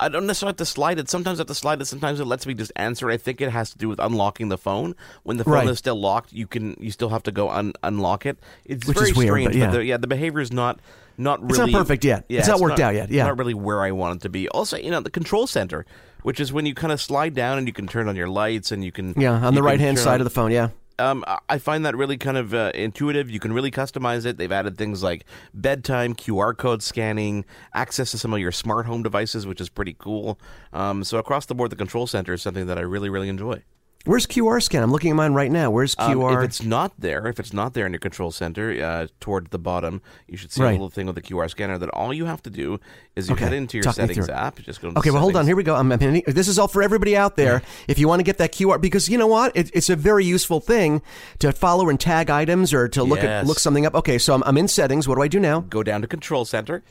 I 0.00 0.08
don't 0.08 0.26
necessarily 0.26 0.50
have 0.50 0.56
to 0.56 0.64
slide 0.66 0.98
it. 0.98 1.08
Sometimes 1.08 1.38
I 1.38 1.42
have 1.42 1.46
to 1.46 1.54
slide 1.54 1.80
it. 1.80 1.84
Sometimes 1.84 2.18
it 2.18 2.24
lets 2.24 2.44
me 2.44 2.54
just 2.54 2.72
answer. 2.74 3.08
I 3.08 3.16
think 3.18 3.40
it 3.40 3.50
has 3.50 3.70
to 3.70 3.78
do 3.78 3.88
with 3.88 4.00
unlocking 4.00 4.48
the 4.48 4.58
phone. 4.58 4.96
When 5.22 5.36
the 5.36 5.44
phone 5.44 5.52
Right. 5.52 5.68
is 5.68 5.78
still 5.78 5.94
locked, 6.00 6.32
you 6.32 6.48
can 6.48 6.76
you 6.80 6.90
still 6.90 7.10
have 7.10 7.22
to 7.24 7.30
go 7.30 7.48
un- 7.50 7.74
unlock 7.84 8.26
it. 8.26 8.38
It's 8.64 8.88
Which 8.88 8.96
very 8.98 9.10
is 9.10 9.16
weird, 9.16 9.28
strange, 9.34 9.46
but 9.50 9.56
yeah. 9.56 9.70
the, 9.70 9.84
yeah, 9.84 9.96
the 9.98 10.08
behavior 10.08 10.40
is 10.40 10.50
not 10.52 10.80
not 11.18 11.38
really 11.40 11.50
It's 11.50 11.58
not 11.58 11.70
perfect 11.82 12.04
yet. 12.04 12.24
Yeah, 12.28 12.40
It's 12.40 12.48
not 12.48 12.58
worked 12.58 12.80
out 12.80 12.94
yet, 12.94 13.10
yeah. 13.10 13.26
not 13.26 13.38
really 13.38 13.54
where 13.54 13.82
I 13.82 13.92
want 13.92 14.16
it 14.16 14.22
to 14.22 14.28
be. 14.28 14.48
Also, 14.48 14.76
you 14.76 14.90
know, 14.90 14.98
the 15.00 15.10
control 15.10 15.46
center, 15.46 15.86
which 16.22 16.40
is 16.40 16.52
when 16.52 16.66
you 16.66 16.74
kind 16.74 16.92
of 16.92 17.00
slide 17.00 17.34
down 17.34 17.58
and 17.58 17.66
you 17.66 17.72
can 17.72 17.86
turn 17.86 18.08
on 18.08 18.16
your 18.16 18.28
lights 18.28 18.72
and 18.72 18.84
you 18.84 18.92
can 18.92 19.14
Yeah, 19.16 19.32
on 19.46 19.54
the 19.54 19.62
right 19.62 19.80
hand 19.80 19.98
side 19.98 20.14
on- 20.14 20.20
of 20.20 20.24
the 20.24 20.30
phone. 20.30 20.50
Yeah. 20.50 20.68
um, 20.98 21.24
I- 21.48 21.58
find 21.58 21.84
that 21.86 21.96
really 21.96 22.16
kind 22.16 22.36
of 22.36 22.52
uh, 22.54 22.70
intuitive. 22.74 23.30
You 23.30 23.40
can 23.40 23.52
really 23.52 23.70
customize 23.70 24.24
it. 24.26 24.36
They've 24.36 24.52
added 24.52 24.76
things 24.78 25.02
like 25.02 25.24
bedtime, 25.54 26.14
QR 26.14 26.56
code 26.56 26.82
scanning, 26.82 27.44
access 27.74 28.10
to 28.12 28.18
some 28.18 28.32
of 28.32 28.38
your 28.40 28.52
smart 28.52 28.86
home 28.86 29.02
devices, 29.02 29.46
which 29.46 29.60
is 29.60 29.68
pretty 29.68 29.96
cool. 29.98 30.38
Um, 30.72 31.02
so 31.04 31.18
across 31.18 31.46
the 31.46 31.54
board, 31.54 31.70
the 31.70 31.76
control 31.76 32.06
center 32.06 32.34
is 32.34 32.42
something 32.42 32.66
that 32.66 32.78
I 32.78 32.82
really, 32.82 33.08
really 33.08 33.28
enjoy. 33.28 33.62
Where's 34.04 34.26
QR 34.26 34.60
scan? 34.60 34.82
I'm 34.82 34.90
looking 34.90 35.10
at 35.10 35.16
mine 35.16 35.32
right 35.32 35.50
now. 35.50 35.70
Where's 35.70 35.94
Um, 35.96 36.12
QR? 36.18 36.42
if 36.42 36.48
it's 36.48 36.62
not 36.62 36.92
there, 36.98 37.26
if 37.28 37.38
it's 37.38 37.52
not 37.52 37.72
there 37.74 37.86
in 37.86 37.92
your 37.92 38.00
control 38.00 38.32
center, 38.32 38.70
uh, 38.84 39.06
toward 39.20 39.50
the 39.50 39.58
bottom, 39.58 40.02
you 40.26 40.36
should 40.36 40.50
see 40.50 40.60
Right. 40.60 40.70
a 40.70 40.72
little 40.72 40.90
thing 40.90 41.06
with 41.06 41.14
the 41.14 41.22
QR 41.22 41.48
scanner. 41.48 41.78
That 41.78 41.88
all 41.90 42.12
you 42.12 42.24
have 42.24 42.42
to 42.42 42.50
do 42.50 42.80
is 43.14 43.28
you 43.28 43.34
Okay. 43.34 43.44
head 43.44 43.52
into 43.52 43.76
your 43.76 43.84
Talk 43.84 43.94
settings 43.94 44.28
app. 44.28 44.58
Just 44.58 44.82
go. 44.82 44.92
Okay, 44.96 45.10
well, 45.10 45.20
hold 45.20 45.36
on. 45.36 45.46
Here 45.46 45.54
we 45.54 45.62
go. 45.62 45.76
I'm, 45.76 45.92
I'm, 45.92 46.22
this 46.26 46.48
is 46.48 46.58
all 46.58 46.66
for 46.68 46.82
everybody 46.82 47.16
out 47.16 47.36
there. 47.36 47.62
If 47.86 47.98
you 48.00 48.08
want 48.08 48.18
to 48.20 48.24
get 48.24 48.38
that 48.38 48.52
QR, 48.52 48.78
because 48.80 49.08
you 49.08 49.18
know 49.18 49.28
what, 49.28 49.56
it, 49.56 49.70
it's 49.72 49.88
a 49.88 49.94
very 49.96 50.24
useful 50.24 50.58
thing 50.58 51.00
to 51.38 51.52
follow 51.52 51.88
and 51.88 52.00
tag 52.00 52.28
items 52.28 52.74
or 52.74 52.88
to 52.88 53.04
look 53.04 53.22
at 53.22 53.46
look 53.46 53.60
something 53.60 53.86
up. 53.86 53.94
Okay, 53.94 54.18
so 54.18 54.34
I'm, 54.34 54.42
I'm 54.44 54.58
in 54.58 54.66
settings. 54.66 55.06
What 55.06 55.14
do 55.14 55.22
I 55.22 55.28
do 55.28 55.38
now? 55.38 55.60
Go 55.60 55.82
down 55.84 56.00
to 56.02 56.08
control 56.08 56.44
center. 56.44 56.82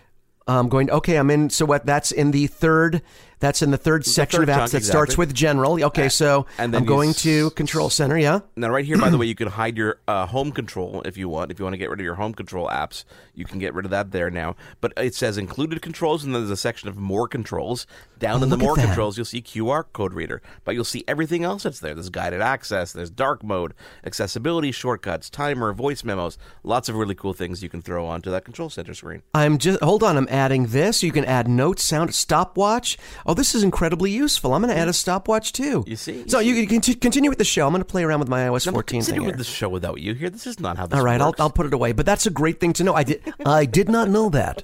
I'm 0.48 0.70
going. 0.70 0.90
Okay, 0.90 1.18
I'm 1.18 1.30
in. 1.30 1.50
So 1.50 1.66
what? 1.66 1.86
That's 1.86 2.12
in 2.12 2.32
the 2.32 2.48
third. 2.48 3.02
That's 3.42 3.62
in 3.62 3.72
the 3.72 3.78
third 3.78 4.06
section 4.06 4.40
third 4.40 4.50
of 4.50 4.56
apps 4.56 4.60
chunk, 4.60 4.72
that 4.72 4.84
starts 4.86 5.18
with 5.18 5.34
general. 5.34 5.84
Okay, 5.84 6.08
so 6.08 6.46
and 6.58 6.74
then 6.74 6.84
I'm 6.84 6.88
going 6.88 7.10
s- 7.10 7.22
to 7.24 7.50
control 7.52 7.90
center. 7.90 8.18
Yeah. 8.18 8.40
Now, 8.56 8.70
right 8.70 8.86
here, 8.86 8.98
by 8.98 9.10
the 9.10 9.18
way, 9.20 9.26
you 9.26 9.36
can 9.36 9.50
hide 9.50 9.76
your 9.76 10.00
uh, 10.08 10.26
home 10.28 10.54
control 10.54 11.02
if 11.04 11.18
you 11.18 11.28
want. 11.28 11.52
If 11.52 11.60
you 11.60 11.66
want 11.66 11.74
to 11.74 11.78
get 11.78 11.90
rid 11.90 12.00
of 12.00 12.06
your 12.06 12.16
home 12.16 12.34
control 12.34 12.68
apps, 12.70 13.04
you 13.36 13.44
can 13.44 13.60
get 13.60 13.74
rid 13.74 13.84
of 13.84 13.92
that 13.92 14.12
there 14.12 14.30
now. 14.30 14.56
But 14.80 14.94
it 14.96 15.14
says 15.16 15.38
included 15.38 15.82
controls, 15.82 16.24
and 16.24 16.34
then 16.34 16.42
there's 16.44 16.52
a 16.52 16.56
section 16.56 16.88
of 16.88 16.96
more 16.96 17.28
controls. 17.28 17.86
Down 18.20 18.40
Oh, 18.40 18.44
in 18.44 18.50
the 18.50 18.58
more 18.58 18.76
controls, 18.76 19.18
you'll 19.18 19.26
see 19.26 19.42
QR 19.42 19.84
code 19.94 20.14
reader, 20.14 20.42
but 20.64 20.76
you'll 20.76 20.84
see 20.84 21.04
everything 21.08 21.44
else 21.44 21.64
that's 21.64 21.80
there. 21.80 21.96
There's 21.96 22.10
guided 22.12 22.40
access, 22.40 22.94
there's 22.94 23.10
dark 23.10 23.44
mode, 23.44 23.74
accessibility 24.06 24.72
shortcuts, 24.72 25.28
timer, 25.30 25.74
voice 25.74 26.04
memos, 26.04 26.38
lots 26.64 26.88
of 26.88 26.96
really 26.96 27.16
cool 27.16 27.34
things 27.34 27.64
you 27.64 27.70
can 27.70 27.82
throw 27.82 28.06
onto 28.06 28.30
that 28.30 28.46
control 28.46 28.70
center 28.70 28.94
screen. 28.94 29.24
I'm 29.34 29.58
just 29.58 29.80
hold 29.82 30.04
on. 30.04 30.18
I'm 30.18 30.28
adding 30.30 30.68
this. 30.68 31.02
You 31.02 31.12
can 31.12 31.26
add 31.26 31.48
notes, 31.48 31.84
sound, 31.84 32.14
stopwatch. 32.14 32.98
Oh, 33.26 33.31
this 33.34 33.56
is 33.56 33.64
incredibly 33.64 34.12
useful. 34.12 34.54
I'm 34.54 34.62
going 34.62 34.74
to 34.74 34.80
add 34.80 34.88
a 34.88 34.94
stopwatch 34.94 35.54
too. 35.54 35.84
You 35.88 35.96
see? 35.96 36.28
So 36.28 36.40
you, 36.40 36.54
you 36.56 36.68
can 36.68 36.82
t- 36.82 36.96
continue 36.96 37.30
with 37.30 37.38
the 37.40 37.46
show. 37.46 37.66
I'm 37.66 37.74
going 37.74 37.82
to 37.82 37.86
play 37.86 38.04
around 38.04 38.20
with 38.20 38.30
my 38.30 38.42
iOS 38.48 38.68
I'm 38.68 38.74
14 38.74 39.00
continue 39.02 39.20
thing. 39.22 39.26
with 39.26 39.36
here. 39.36 39.38
the 39.38 39.44
show 39.44 39.70
without 39.70 40.00
you 40.02 40.14
here. 40.14 40.30
This 40.30 40.48
is 40.48 40.60
not 40.60 40.78
how 40.78 40.88
this 40.88 40.98
All 40.98 41.06
right, 41.06 41.20
I'll. 41.22 41.36
I'll 41.40 41.50
put 41.50 41.66
it 41.66 41.74
away. 41.74 41.92
But 41.92 42.06
that's 42.06 42.26
a 42.26 42.30
great 42.32 42.60
thing 42.60 42.74
to 42.74 42.84
know. 42.84 42.94
I 42.94 43.04
did 43.04 43.22
I 43.46 43.66
did 43.66 43.90
not 43.90 44.10
know 44.10 44.30
that. 44.30 44.64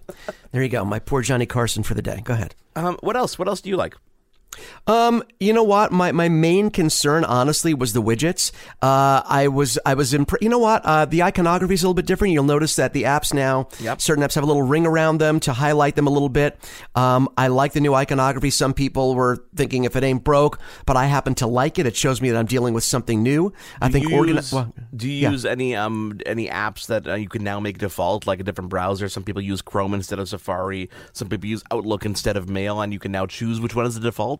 There 0.51 0.63
you 0.63 0.69
go. 0.69 0.83
My 0.85 0.99
poor 0.99 1.21
Johnny 1.21 1.45
Carson 1.45 1.83
for 1.83 1.93
the 1.93 2.01
day. 2.01 2.21
Go 2.23 2.33
ahead. 2.33 2.55
Um, 2.75 2.97
what 3.01 3.15
else? 3.15 3.37
What 3.39 3.47
else 3.47 3.61
do 3.61 3.69
you 3.69 3.77
like? 3.77 3.95
Um, 4.87 5.23
you 5.39 5.53
know 5.53 5.63
what? 5.63 5.91
My 5.91 6.11
my 6.11 6.29
main 6.29 6.71
concern, 6.71 7.23
honestly, 7.25 7.73
was 7.73 7.93
the 7.93 8.01
widgets. 8.01 8.51
Uh, 8.81 9.21
I 9.25 9.49
was 9.49 9.77
I 9.85 9.93
was 9.93 10.13
imp- 10.13 10.41
You 10.41 10.49
know 10.49 10.57
what? 10.59 10.83
Uh, 10.85 11.05
the 11.05 11.23
iconography 11.23 11.73
is 11.73 11.83
a 11.83 11.85
little 11.85 11.93
bit 11.93 12.05
different. 12.05 12.33
You'll 12.33 12.43
notice 12.43 12.75
that 12.77 12.93
the 12.93 13.03
apps 13.03 13.33
now, 13.33 13.67
Yep. 13.79 14.01
certain 14.01 14.23
apps 14.23 14.35
have 14.35 14.43
a 14.43 14.47
little 14.47 14.63
ring 14.63 14.87
around 14.87 15.19
them 15.19 15.39
to 15.41 15.53
highlight 15.53 15.95
them 15.95 16.07
a 16.07 16.09
little 16.09 16.29
bit. 16.29 16.57
Um, 16.95 17.29
I 17.37 17.47
like 17.47 17.73
the 17.73 17.81
new 17.81 17.93
iconography. 17.93 18.49
Some 18.49 18.73
people 18.73 19.13
were 19.15 19.43
thinking 19.55 19.83
if 19.83 19.95
it 19.95 20.03
ain't 20.03 20.23
broke, 20.23 20.59
but 20.85 20.95
I 20.97 21.05
happen 21.05 21.35
to 21.35 21.47
like 21.47 21.77
it. 21.77 21.85
It 21.85 21.95
shows 21.95 22.21
me 22.21 22.31
that 22.31 22.37
I'm 22.37 22.45
dealing 22.45 22.73
with 22.73 22.83
something 22.83 23.21
new. 23.21 23.53
I 23.81 23.89
think 23.89 24.07
do 24.07 24.11
you, 24.13 24.17
organi- 24.21 24.35
use, 24.35 24.53
well, 24.53 24.73
do 24.95 25.07
you 25.07 25.13
yeah. 25.23 25.31
use 25.31 25.45
any 25.45 25.75
um 25.75 26.19
any 26.25 26.47
apps 26.47 26.87
that 26.87 27.07
uh, 27.07 27.13
you 27.15 27.29
can 27.29 27.43
now 27.43 27.59
make 27.59 27.77
default, 27.77 28.25
like 28.25 28.39
a 28.39 28.43
different 28.43 28.69
browser? 28.69 29.09
Some 29.09 29.23
people 29.23 29.41
use 29.41 29.61
Chrome 29.61 29.93
instead 29.93 30.17
of 30.19 30.29
Safari. 30.29 30.89
Some 31.13 31.29
people 31.29 31.49
use 31.49 31.63
Outlook 31.71 32.05
instead 32.05 32.37
of 32.37 32.49
Mail, 32.49 32.81
and 32.81 32.91
you 32.93 32.99
can 32.99 33.11
now 33.11 33.25
choose 33.25 33.59
which 33.59 33.75
one 33.75 33.85
is 33.85 33.95
the 33.95 34.01
default. 34.01 34.36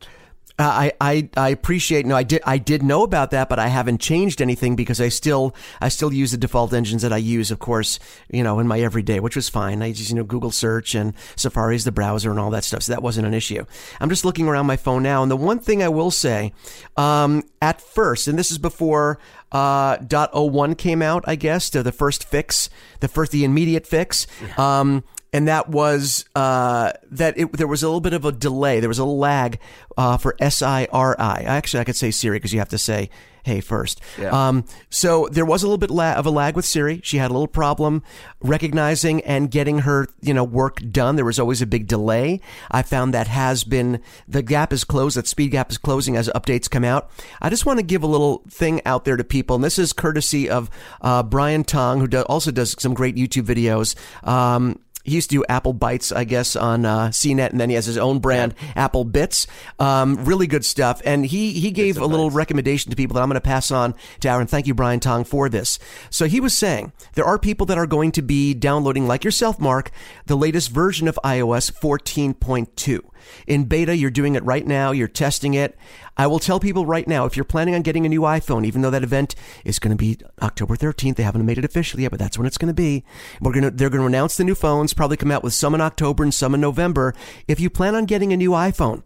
Uh, 0.59 0.89
I, 0.89 0.91
I 0.99 1.29
I 1.37 1.49
appreciate 1.49 2.07
no 2.07 2.15
I 2.15 2.23
did 2.23 2.41
I 2.43 2.57
did 2.57 2.81
know 2.81 3.03
about 3.03 3.29
that 3.29 3.47
but 3.47 3.59
I 3.59 3.67
haven't 3.67 3.99
changed 4.01 4.41
anything 4.41 4.75
because 4.75 4.99
I 4.99 5.09
still 5.09 5.53
I 5.79 5.89
still 5.89 6.11
use 6.11 6.31
the 6.31 6.37
default 6.37 6.73
engines 6.73 7.03
that 7.03 7.13
I 7.13 7.17
use 7.17 7.51
of 7.51 7.59
course 7.59 7.99
you 8.31 8.41
know 8.41 8.57
in 8.57 8.67
my 8.67 8.79
everyday 8.79 9.19
which 9.19 9.35
was 9.35 9.49
fine. 9.49 9.83
I 9.83 9.91
just 9.91 10.09
you 10.09 10.15
know 10.15 10.23
Google 10.23 10.49
search 10.49 10.95
and 10.95 11.13
Safari 11.35 11.75
is 11.75 11.83
the 11.83 11.91
browser 11.91 12.31
and 12.31 12.39
all 12.39 12.49
that 12.49 12.63
stuff 12.63 12.81
so 12.81 12.91
that 12.91 13.03
wasn't 13.03 13.27
an 13.27 13.35
issue. 13.35 13.65
I'm 14.01 14.09
just 14.09 14.25
looking 14.25 14.47
around 14.47 14.65
my 14.65 14.77
phone 14.77 15.03
now 15.03 15.21
and 15.21 15.29
the 15.29 15.37
one 15.37 15.59
thing 15.59 15.83
I 15.83 15.89
will 15.89 16.09
say 16.09 16.53
um, 16.95 17.43
at 17.61 17.79
first 17.79 18.27
and 18.27 18.39
this 18.39 18.49
is 18.49 18.57
before 18.57 19.19
uh, 19.51 19.97
.01 19.97 20.75
came 20.75 21.03
out 21.03 21.23
I 21.27 21.35
guess 21.35 21.69
the, 21.69 21.83
the 21.83 21.91
first 21.91 22.23
fix 22.23 22.71
the 22.99 23.07
first 23.07 23.31
the 23.31 23.43
immediate 23.43 23.85
fix 23.85 24.25
um, 24.57 25.03
and 25.33 25.47
that 25.47 25.69
was 25.69 26.25
uh, 26.35 26.93
that 27.11 27.37
it, 27.37 27.51
there 27.53 27.67
was 27.67 27.83
a 27.83 27.87
little 27.87 28.01
bit 28.01 28.13
of 28.13 28.25
a 28.25 28.31
delay. 28.31 28.79
There 28.79 28.89
was 28.89 28.99
a 28.99 29.05
lag 29.05 29.59
uh, 29.97 30.17
for 30.17 30.35
S 30.39 30.61
I 30.61 30.87
R 30.91 31.15
I. 31.19 31.43
Actually, 31.43 31.81
I 31.81 31.83
could 31.83 31.95
say 31.95 32.11
Siri 32.11 32.37
because 32.37 32.53
you 32.53 32.59
have 32.59 32.69
to 32.69 32.77
say 32.77 33.09
hey 33.43 33.61
first. 33.61 34.01
Yeah. 34.19 34.47
Um, 34.49 34.65
so 34.89 35.29
there 35.31 35.45
was 35.45 35.63
a 35.63 35.67
little 35.67 35.77
bit 35.77 35.89
la- 35.89 36.15
of 36.15 36.25
a 36.25 36.29
lag 36.29 36.57
with 36.57 36.65
Siri. 36.65 36.99
She 37.01 37.15
had 37.17 37.31
a 37.31 37.33
little 37.33 37.47
problem 37.47 38.03
recognizing 38.41 39.21
and 39.21 39.49
getting 39.49 39.79
her 39.79 40.07
you 40.21 40.33
know 40.33 40.43
work 40.43 40.81
done. 40.91 41.15
There 41.15 41.25
was 41.25 41.39
always 41.39 41.61
a 41.61 41.65
big 41.65 41.87
delay. 41.87 42.41
I 42.69 42.81
found 42.81 43.13
that 43.13 43.27
has 43.27 43.63
been 43.63 44.01
the 44.27 44.41
gap 44.41 44.73
is 44.73 44.83
closed. 44.83 45.17
That 45.17 45.27
speed 45.27 45.51
gap 45.51 45.71
is 45.71 45.77
closing 45.77 46.15
as 46.17 46.29
updates 46.29 46.69
come 46.69 46.83
out. 46.83 47.09
I 47.41 47.49
just 47.49 47.65
want 47.65 47.79
to 47.79 47.83
give 47.85 48.03
a 48.03 48.07
little 48.07 48.43
thing 48.49 48.81
out 48.85 49.05
there 49.05 49.15
to 49.15 49.23
people, 49.23 49.55
and 49.55 49.63
this 49.63 49.79
is 49.79 49.93
courtesy 49.93 50.49
of 50.49 50.69
uh, 51.01 51.23
Brian 51.23 51.63
Tong, 51.63 51.99
who 51.99 52.07
do- 52.07 52.21
also 52.23 52.51
does 52.51 52.75
some 52.79 52.93
great 52.93 53.15
YouTube 53.15 53.43
videos. 53.43 53.95
Um, 54.27 54.79
he 55.07 55.15
used 55.15 55.29
to 55.29 55.37
do 55.37 55.45
Apple 55.47 55.71
Bites, 55.71 56.11
I 56.11 56.25
guess, 56.25 56.57
on 56.57 56.85
uh, 56.85 57.07
CNET, 57.07 57.51
and 57.51 57.61
then 57.61 57.69
he 57.69 57.75
has 57.75 57.85
his 57.85 57.97
own 57.97 58.19
brand, 58.19 58.53
Apple 58.75 59.05
Bits. 59.05 59.47
Um, 59.79 60.25
really 60.25 60.47
good 60.47 60.65
stuff. 60.65 61.01
And 61.05 61.25
he 61.25 61.53
he 61.53 61.71
gave 61.71 61.97
a 61.97 62.05
little 62.05 62.29
recommendation 62.29 62.89
to 62.89 62.97
people 62.97 63.13
that 63.13 63.21
I'm 63.21 63.29
going 63.29 63.35
to 63.35 63.41
pass 63.41 63.71
on 63.71 63.95
to 64.19 64.29
Aaron. 64.29 64.47
Thank 64.47 64.67
you, 64.67 64.73
Brian 64.73 64.99
Tong, 64.99 65.23
for 65.23 65.47
this. 65.47 65.79
So 66.09 66.25
he 66.25 66.41
was 66.41 66.53
saying 66.53 66.91
there 67.13 67.23
are 67.23 67.39
people 67.39 67.65
that 67.67 67.77
are 67.77 67.87
going 67.87 68.11
to 68.11 68.21
be 68.21 68.53
downloading, 68.53 69.07
like 69.07 69.23
yourself, 69.23 69.61
Mark, 69.61 69.91
the 70.25 70.35
latest 70.35 70.71
version 70.71 71.07
of 71.07 71.17
iOS 71.23 71.71
14.2. 71.71 72.99
In 73.45 73.65
beta, 73.65 73.95
you're 73.95 74.09
doing 74.09 74.35
it 74.35 74.43
right 74.43 74.65
now. 74.65 74.91
You're 74.91 75.07
testing 75.07 75.53
it. 75.53 75.77
I 76.15 76.27
will 76.27 76.39
tell 76.39 76.59
people 76.59 76.85
right 76.85 77.07
now 77.07 77.25
if 77.25 77.35
you're 77.35 77.45
planning 77.45 77.75
on 77.75 77.81
getting 77.81 78.05
a 78.05 78.09
new 78.09 78.21
iPhone, 78.21 78.65
even 78.65 78.81
though 78.81 78.89
that 78.89 79.03
event 79.03 79.35
is 79.63 79.79
going 79.79 79.95
to 79.95 79.97
be 79.97 80.17
October 80.41 80.75
13th, 80.75 81.15
they 81.15 81.23
haven't 81.23 81.45
made 81.45 81.57
it 81.57 81.65
official 81.65 81.99
yet, 81.99 82.11
but 82.11 82.19
that's 82.19 82.37
when 82.37 82.47
it's 82.47 82.57
going 82.57 82.67
to 82.67 82.73
be. 82.73 83.03
We're 83.39 83.53
going 83.53 83.63
to 83.63 83.71
they're 83.71 83.89
going 83.89 84.01
to 84.01 84.07
announce 84.07 84.37
the 84.37 84.43
new 84.43 84.55
phones, 84.55 84.93
probably 84.93 85.17
come 85.17 85.31
out 85.31 85.43
with 85.43 85.53
some 85.53 85.75
in 85.75 85.81
October 85.81 86.23
and 86.23 86.33
some 86.33 86.53
in 86.53 86.61
November. 86.61 87.13
If 87.47 87.59
you 87.59 87.69
plan 87.69 87.95
on 87.95 88.05
getting 88.05 88.33
a 88.33 88.37
new 88.37 88.51
iPhone, 88.51 89.03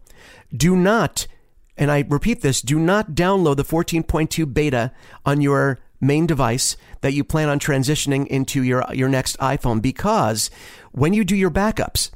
do 0.56 0.76
not 0.76 1.26
and 1.76 1.90
I 1.90 2.04
repeat 2.08 2.42
this, 2.42 2.60
do 2.60 2.78
not 2.78 3.12
download 3.12 3.56
the 3.56 3.64
14.2 3.64 4.52
beta 4.52 4.92
on 5.24 5.40
your 5.40 5.78
main 6.00 6.26
device 6.26 6.76
that 7.00 7.12
you 7.12 7.24
plan 7.24 7.48
on 7.48 7.58
transitioning 7.58 8.26
into 8.26 8.62
your 8.62 8.84
your 8.92 9.08
next 9.08 9.38
iPhone 9.38 9.80
because 9.80 10.50
when 10.90 11.14
you 11.14 11.24
do 11.24 11.36
your 11.36 11.50
backups, 11.50 12.10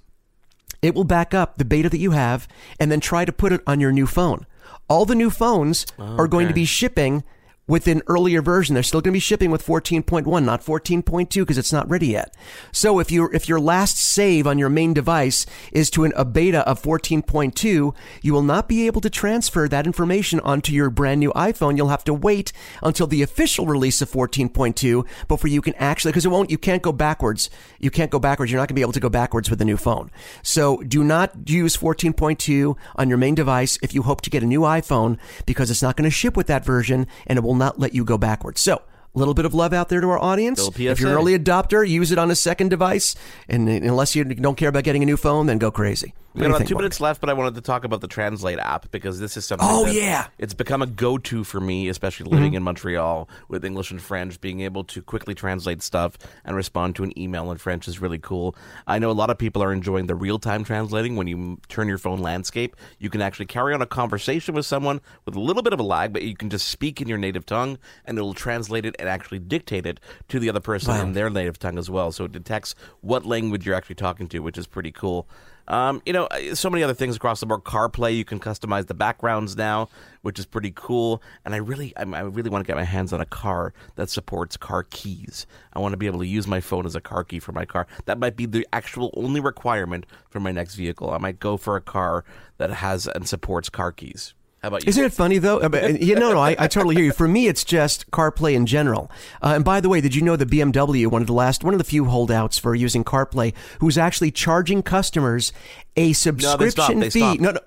it 0.83 0.95
will 0.95 1.05
back 1.05 1.35
up 1.35 1.59
the 1.59 1.65
beta 1.65 1.89
that 1.89 1.99
you 1.99 2.13
have 2.13 2.47
and 2.79 2.91
then 2.91 3.01
try 3.01 3.25
to 3.25 3.33
put 3.33 3.53
it 3.53 3.61
on 3.67 3.81
your 3.81 3.93
new 3.93 4.07
phone. 4.07 4.47
All 4.89 5.05
the 5.05 5.15
new 5.15 5.31
phones 5.31 5.87
are 5.99 6.29
going 6.29 6.47
to 6.49 6.55
be 6.55 6.65
shipping 6.65 7.25
with 7.69 7.89
an 7.89 8.03
earlier 8.07 8.41
version. 8.41 8.75
They're 8.75 8.83
still 8.83 9.01
going 9.01 9.13
to 9.13 9.17
be 9.17 9.21
shipping 9.21 9.51
with 9.51 9.67
14.1, 9.67 10.45
not 10.45 10.65
14.2 10.65 11.29
because 11.41 11.59
it's 11.59 11.73
not 11.73 11.89
ready 11.91 12.09
yet. 12.09 12.35
So 12.73 12.99
if 12.99 13.11
you 13.11 13.29
if 13.33 13.49
your 13.49 13.61
last 13.61 13.99
save 13.99 14.47
on 14.47 14.59
your 14.59 14.69
main 14.69 14.95
device 14.95 15.47
is 15.73 15.91
to 15.91 16.05
an, 16.05 16.13
a 16.17 16.25
beta 16.25 16.67
of 16.69 16.81
14.2, 16.81 17.95
you 18.23 18.33
will 18.33 18.43
not 18.43 18.69
be 18.69 18.87
able 18.87 19.01
to 19.01 19.11
transfer 19.11 19.69
that 19.69 19.87
information 19.87 20.41
onto 20.41 20.73
your 20.73 20.91
brand 20.91 21.21
new 21.21 21.33
iPhone. 21.33 21.77
You'll 21.77 21.89
have 21.89 22.05
to 22.05 22.15
wait 22.15 22.53
until 22.83 23.07
the 23.07 23.23
official 23.23 23.67
release 23.67 24.01
of 24.01 24.11
14.2 24.11 25.07
before 25.27 25.49
you 25.49 25.61
can 25.61 25.75
actually 25.75 26.13
because 26.13 26.27
it 26.27 26.31
won't 26.31 26.51
you 26.51 26.59
can't 26.59 26.83
go 26.83 26.93
backwards. 26.93 27.51
You 27.81 27.91
can't 27.91 28.11
go 28.11 28.19
backwards. 28.19 28.53
You're 28.53 28.61
not 28.61 28.69
going 28.69 28.75
to 28.75 28.75
be 28.75 28.83
able 28.83 28.93
to 28.93 29.01
go 29.01 29.09
backwards 29.09 29.51
with 29.51 29.59
the 29.59 29.65
new 29.65 29.77
phone. 29.77 30.11
So 30.43 30.79
do 30.79 31.03
not 31.03 31.49
use 31.49 31.77
14.2 31.77 32.77
on 32.95 33.09
your 33.09 33.19
main 33.19 33.35
device 33.35 33.79
if 33.83 33.93
you 33.95 34.03
hope 34.03 34.21
to 34.23 34.31
get 34.31 34.43
a 34.43 34.47
new 34.47 34.61
iPhone 34.61 35.19
because 35.47 35.71
it's 35.71 35.83
not 35.83 35.97
going 35.97 36.09
to 36.09 36.11
ship 36.11 36.37
with 36.37 36.47
that 36.47 36.65
version 36.65 37.07
and 37.27 37.39
it 37.39 37.43
will 37.43 37.56
not 37.57 37.79
let 37.79 37.95
you 37.95 38.05
go 38.05 38.17
backwards. 38.19 38.61
So 38.61 38.75
a 38.75 39.19
little 39.19 39.35
bit 39.35 39.45
of 39.47 39.55
love 39.55 39.73
out 39.73 39.89
there 39.89 40.01
to 40.01 40.09
our 40.11 40.19
audience. 40.19 40.61
If 40.93 41.01
you're 41.01 41.11
an 41.11 41.17
early 41.17 41.39
adopter, 41.39 41.89
use 41.89 42.13
it 42.13 42.19
on 42.19 42.31
a 42.31 42.37
second 42.37 42.69
device. 42.69 43.17
And 43.49 43.69
unless 43.69 44.15
you 44.15 44.25
don't 44.25 44.57
care 44.57 44.69
about 44.69 44.85
getting 44.85 45.03
a 45.03 45.07
new 45.07 45.17
phone, 45.17 45.47
then 45.47 45.59
go 45.59 45.71
crazy. 45.71 46.13
We 46.37 46.43
got 46.43 46.51
about 46.51 46.69
two 46.69 46.75
minutes 46.75 47.01
left, 47.01 47.23
but 47.23 47.31
I 47.31 47.33
wanted 47.33 47.55
to 47.55 47.63
talk 47.63 47.85
about 47.85 48.03
the 48.03 48.09
Translate 48.09 48.59
app 48.59 48.91
because 48.91 49.19
this 49.19 49.39
is 49.39 49.47
something. 49.47 49.67
Oh, 49.69 49.87
yeah. 49.87 50.27
it's 50.37 50.53
become 50.53 50.83
a 50.83 50.87
go-to 50.87 51.45
for 51.45 51.61
me, 51.61 51.89
especially 51.89 52.31
living 52.31 52.53
in 52.53 52.63
Montreal 52.63 53.27
with 53.49 53.65
English 53.65 53.91
and 53.91 54.03
French. 54.03 54.39
Being 54.43 54.61
able 54.61 54.85
to 54.85 55.01
quickly 55.01 55.35
translate 55.35 55.81
stuff 55.81 56.19
and 56.45 56.55
respond 56.55 56.95
to 56.97 57.05
an 57.05 57.19
email 57.19 57.51
in 57.51 57.57
French 57.57 57.89
is 57.89 58.03
really 58.03 58.19
cool. 58.19 58.55
I 58.87 58.99
know 58.99 59.11
a 59.11 59.13
lot 59.13 59.31
of 59.31 59.39
people 59.39 59.63
are 59.63 59.73
enjoying 59.73 60.09
the 60.09 60.15
real-time 60.15 60.63
translating. 60.63 61.17
When 61.17 61.27
you 61.27 61.59
turn 61.69 61.89
your 61.89 61.97
phone 61.97 62.21
landscape, 62.21 62.77
you 62.99 63.09
can 63.09 63.23
actually 63.23 63.47
carry 63.47 63.73
on 63.73 63.81
a 63.81 63.87
conversation 63.87 64.55
with 64.55 64.67
someone 64.67 65.01
with 65.25 65.37
a 65.37 65.41
little 65.41 65.63
bit 65.63 65.73
of 65.73 65.81
a 65.81 65.85
lag, 65.85 66.13
but 66.13 66.21
you 66.21 66.37
can 66.37 66.51
just 66.51 66.69
speak 66.69 67.01
in 67.01 67.09
your 67.09 67.19
native 67.19 67.47
tongue, 67.47 67.79
and 68.05 68.19
it'll 68.19 68.35
translate 68.35 68.85
it 68.85 68.95
and 68.99 69.09
actually 69.09 69.39
dictate 69.39 69.87
it 69.87 70.01
to 70.29 70.39
the 70.39 70.51
other 70.51 70.61
person 70.61 70.95
in 71.01 71.15
their 71.15 71.31
native 71.31 71.59
tongue 71.59 71.79
as 71.79 71.89
well. 71.89 72.13
So 72.13 72.25
it 72.25 72.33
detects 72.33 72.75
what 73.01 73.25
language 73.25 73.65
you're 73.65 73.75
actually 73.75 73.95
talking 73.95 74.29
to, 74.29 74.41
which 74.41 74.59
is 74.59 74.67
pretty 74.67 74.93
cool. 74.93 75.27
Um, 75.69 76.01
you 76.07 76.13
know, 76.13 76.29
so 76.55 76.71
many 76.71 76.83
other 76.83 76.95
things 76.95 77.17
across 77.17 77.41
the 77.41 77.47
board. 77.47 77.65
CarPlay, 77.65 78.17
you 78.17 78.25
can 78.25 78.39
customize 78.39 78.87
the 78.87 78.95
backgrounds 78.95 79.57
now, 79.57 79.89
which 80.23 80.39
is 80.39 80.47
pretty 80.47 80.73
cool. 80.75 81.23
And 81.45 81.55
I 81.55 81.59
really, 81.59 81.97
I, 81.97 82.03
I 82.03 82.21
really 82.21 82.51
want 82.51 82.65
to 82.65 82.67
get 82.67 82.77
my 82.77 82.85
hands 82.85 83.13
on 83.13 83.21
a 83.21 83.27
car 83.27 83.73
that 83.97 84.09
supports 84.09 84.57
car 84.57 84.85
keys. 84.85 85.47
I 85.73 85.81
want 85.81 85.93
to 85.93 85.97
be 85.97 86.07
able 86.07 86.21
to 86.21 86.27
use 86.27 86.47
my 86.47 86.61
phone 86.61 86.87
as 86.87 86.95
a 86.95 87.01
car 87.01 87.25
key 87.25 87.41
for 87.41 87.53
my 87.53 87.65
car. 87.65 87.87
That 88.05 88.19
might 88.19 88.37
be 88.37 88.47
the 88.47 88.67
actual 88.73 89.11
only 89.15 89.41
requirement 89.41 90.07
for 90.29 90.39
my 90.39 90.53
next 90.53 90.77
vehicle. 90.77 91.11
I 91.11 91.19
might 91.19 91.41
go 91.41 91.57
for 91.57 91.77
a 91.77 91.81
car 91.81 92.25
that 92.59 92.71
has 92.71 93.09
and 93.09 93.29
supports 93.29 93.69
car 93.69 93.91
keys. 93.91 94.35
How 94.67 94.69
about 94.69 94.85
you? 94.85 94.91
Isn't 94.91 95.05
it 95.05 95.13
funny 95.13 95.39
though? 95.39 95.61
I 95.61 95.87
you 95.91 96.17
know, 96.17 96.33
no, 96.33 96.41
I, 96.41 96.57
I 96.59 96.67
totally 96.67 96.97
hear 96.97 97.05
you. 97.05 97.13
For 97.13 97.29
me, 97.29 97.47
it's 97.47 97.63
just 97.63 98.11
CarPlay 98.11 98.55
in 98.55 98.67
general. 98.67 99.13
Uh, 99.41 99.53
and 99.55 99.65
by 99.65 99.81
the 99.81 99.89
way, 99.89 100.01
did 100.01 100.17
you 100.17 100.23
know 100.23 100.35
that 100.35 100.51
BMW, 100.51 101.07
one 101.07 101.23
of 101.23 101.29
the 101.29 101.35
last, 101.35 101.63
one 101.63 101.73
of 101.73 101.79
the 101.79 101.85
few 101.85 102.07
holdouts 102.07 102.59
for 102.59 102.75
using 102.75 103.05
CarPlay, 103.05 103.55
who's 103.79 103.97
actually 103.97 104.33
charging 104.33 104.83
customers 104.83 105.53
a 105.95 106.15
subscription 106.15 106.71
stopped. 106.71 106.99
They 106.99 107.11
fee? 107.11 107.39
No, 107.39 107.53
no. 107.53 107.61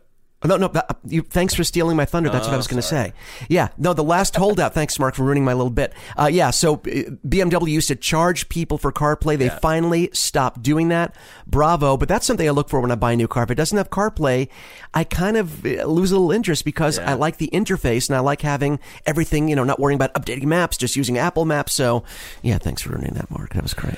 No, 0.45 0.55
no. 0.55 0.67
that- 0.69 0.97
You, 1.05 1.21
thanks 1.21 1.53
for 1.53 1.63
stealing 1.65 1.97
my 1.97 2.05
thunder. 2.05 2.29
That's 2.29 2.47
what 2.47 2.53
I 2.53 2.57
was 2.57 2.67
going 2.67 2.81
to 2.81 2.87
say. 2.87 3.11
Yeah. 3.49 3.69
No, 3.77 3.93
the 3.93 4.03
last 4.03 4.35
holdout. 4.37 4.73
Thanks, 4.73 4.97
Mark, 4.97 5.15
for 5.15 5.23
ruining 5.23 5.43
my 5.43 5.53
little 5.53 5.69
bit. 5.69 5.91
Uh, 6.17 6.29
yeah. 6.31 6.49
So 6.51 6.75
uh, 6.75 7.11
BMW 7.27 7.69
used 7.71 7.89
to 7.89 7.95
charge 7.95 8.47
people 8.47 8.77
for 8.77 8.91
CarPlay. 8.93 9.37
They 9.37 9.49
finally 9.49 10.09
stopped 10.13 10.63
doing 10.63 10.87
that. 10.89 11.13
Bravo. 11.45 11.97
But 11.97 12.07
that's 12.07 12.25
something 12.25 12.47
I 12.47 12.51
look 12.51 12.69
for 12.69 12.79
when 12.79 12.89
I 12.91 12.95
buy 12.95 13.11
a 13.11 13.15
new 13.17 13.27
car. 13.27 13.43
If 13.43 13.51
it 13.51 13.55
doesn't 13.55 13.77
have 13.77 13.89
CarPlay, 13.89 14.47
I 14.93 15.03
kind 15.03 15.35
of 15.35 15.65
uh, 15.65 15.83
lose 15.85 16.11
a 16.11 16.15
little 16.15 16.31
interest 16.31 16.63
because 16.63 16.99
I 16.99 17.13
like 17.13 17.37
the 17.37 17.49
interface 17.51 18.07
and 18.07 18.15
I 18.15 18.19
like 18.21 18.41
having 18.41 18.79
everything. 19.05 19.49
You 19.49 19.55
know, 19.57 19.63
not 19.65 19.79
worrying 19.79 19.95
about 19.97 20.13
updating 20.13 20.45
maps, 20.45 20.77
just 20.77 20.95
using 20.95 21.17
Apple 21.17 21.43
Maps. 21.45 21.73
So, 21.73 22.03
yeah. 22.41 22.57
Thanks 22.59 22.81
for 22.81 22.91
ruining 22.91 23.13
that, 23.15 23.29
Mark. 23.29 23.53
That 23.55 23.63
was 23.63 23.73
great. 23.73 23.95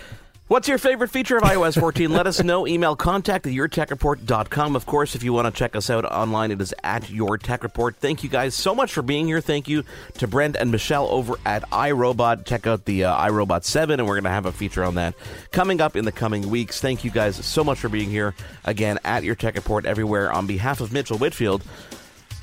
What's 0.51 0.67
your 0.67 0.79
favorite 0.79 1.11
feature 1.11 1.37
of 1.37 1.43
iOS 1.43 1.79
14? 1.79 2.11
Let 2.11 2.27
us 2.27 2.43
know. 2.43 2.67
Email 2.67 2.93
contact 2.93 3.47
at 3.47 3.53
yourtechreport.com. 3.53 4.75
Of 4.75 4.85
course, 4.85 5.15
if 5.15 5.23
you 5.23 5.31
want 5.31 5.45
to 5.45 5.57
check 5.57 5.77
us 5.77 5.89
out 5.89 6.03
online, 6.03 6.51
it 6.51 6.59
is 6.59 6.75
at 6.83 7.09
Your 7.09 7.37
Tech 7.37 7.63
Report. 7.63 7.95
Thank 7.95 8.21
you 8.21 8.27
guys 8.27 8.53
so 8.53 8.75
much 8.75 8.91
for 8.91 9.01
being 9.01 9.27
here. 9.27 9.39
Thank 9.39 9.69
you 9.69 9.85
to 10.15 10.27
Brent 10.27 10.57
and 10.57 10.69
Michelle 10.69 11.07
over 11.07 11.35
at 11.45 11.63
iRobot. 11.69 12.43
Check 12.43 12.67
out 12.67 12.83
the 12.83 13.05
uh, 13.05 13.29
iRobot 13.29 13.63
7, 13.63 13.97
and 13.97 14.05
we're 14.05 14.15
going 14.15 14.25
to 14.25 14.29
have 14.29 14.45
a 14.45 14.51
feature 14.51 14.83
on 14.83 14.95
that 14.95 15.15
coming 15.53 15.79
up 15.79 15.95
in 15.95 16.03
the 16.03 16.11
coming 16.11 16.49
weeks. 16.49 16.81
Thank 16.81 17.05
you 17.05 17.11
guys 17.11 17.37
so 17.37 17.63
much 17.63 17.79
for 17.79 17.87
being 17.87 18.09
here. 18.09 18.35
Again, 18.65 18.99
at 19.05 19.23
Your 19.23 19.35
Tech 19.35 19.55
Report 19.55 19.85
everywhere. 19.85 20.33
On 20.33 20.47
behalf 20.47 20.81
of 20.81 20.91
Mitchell 20.91 21.17
Whitfield, 21.17 21.63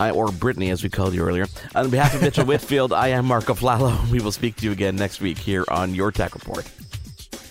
I, 0.00 0.12
or 0.12 0.33
Brittany, 0.33 0.71
as 0.71 0.83
we 0.83 0.88
called 0.88 1.12
you 1.12 1.23
earlier. 1.23 1.45
On 1.75 1.91
behalf 1.91 2.15
of 2.15 2.23
Mitchell 2.23 2.45
Whitfield, 2.47 2.95
I 2.95 3.09
am 3.09 3.27
Marco 3.27 3.53
Flallow. 3.53 4.11
We 4.11 4.21
will 4.21 4.33
speak 4.33 4.57
to 4.57 4.65
you 4.65 4.73
again 4.73 4.97
next 4.97 5.21
week 5.21 5.37
here 5.37 5.67
on 5.69 5.95
Your 5.95 6.11
Tech 6.11 6.33
Report. 6.33 6.67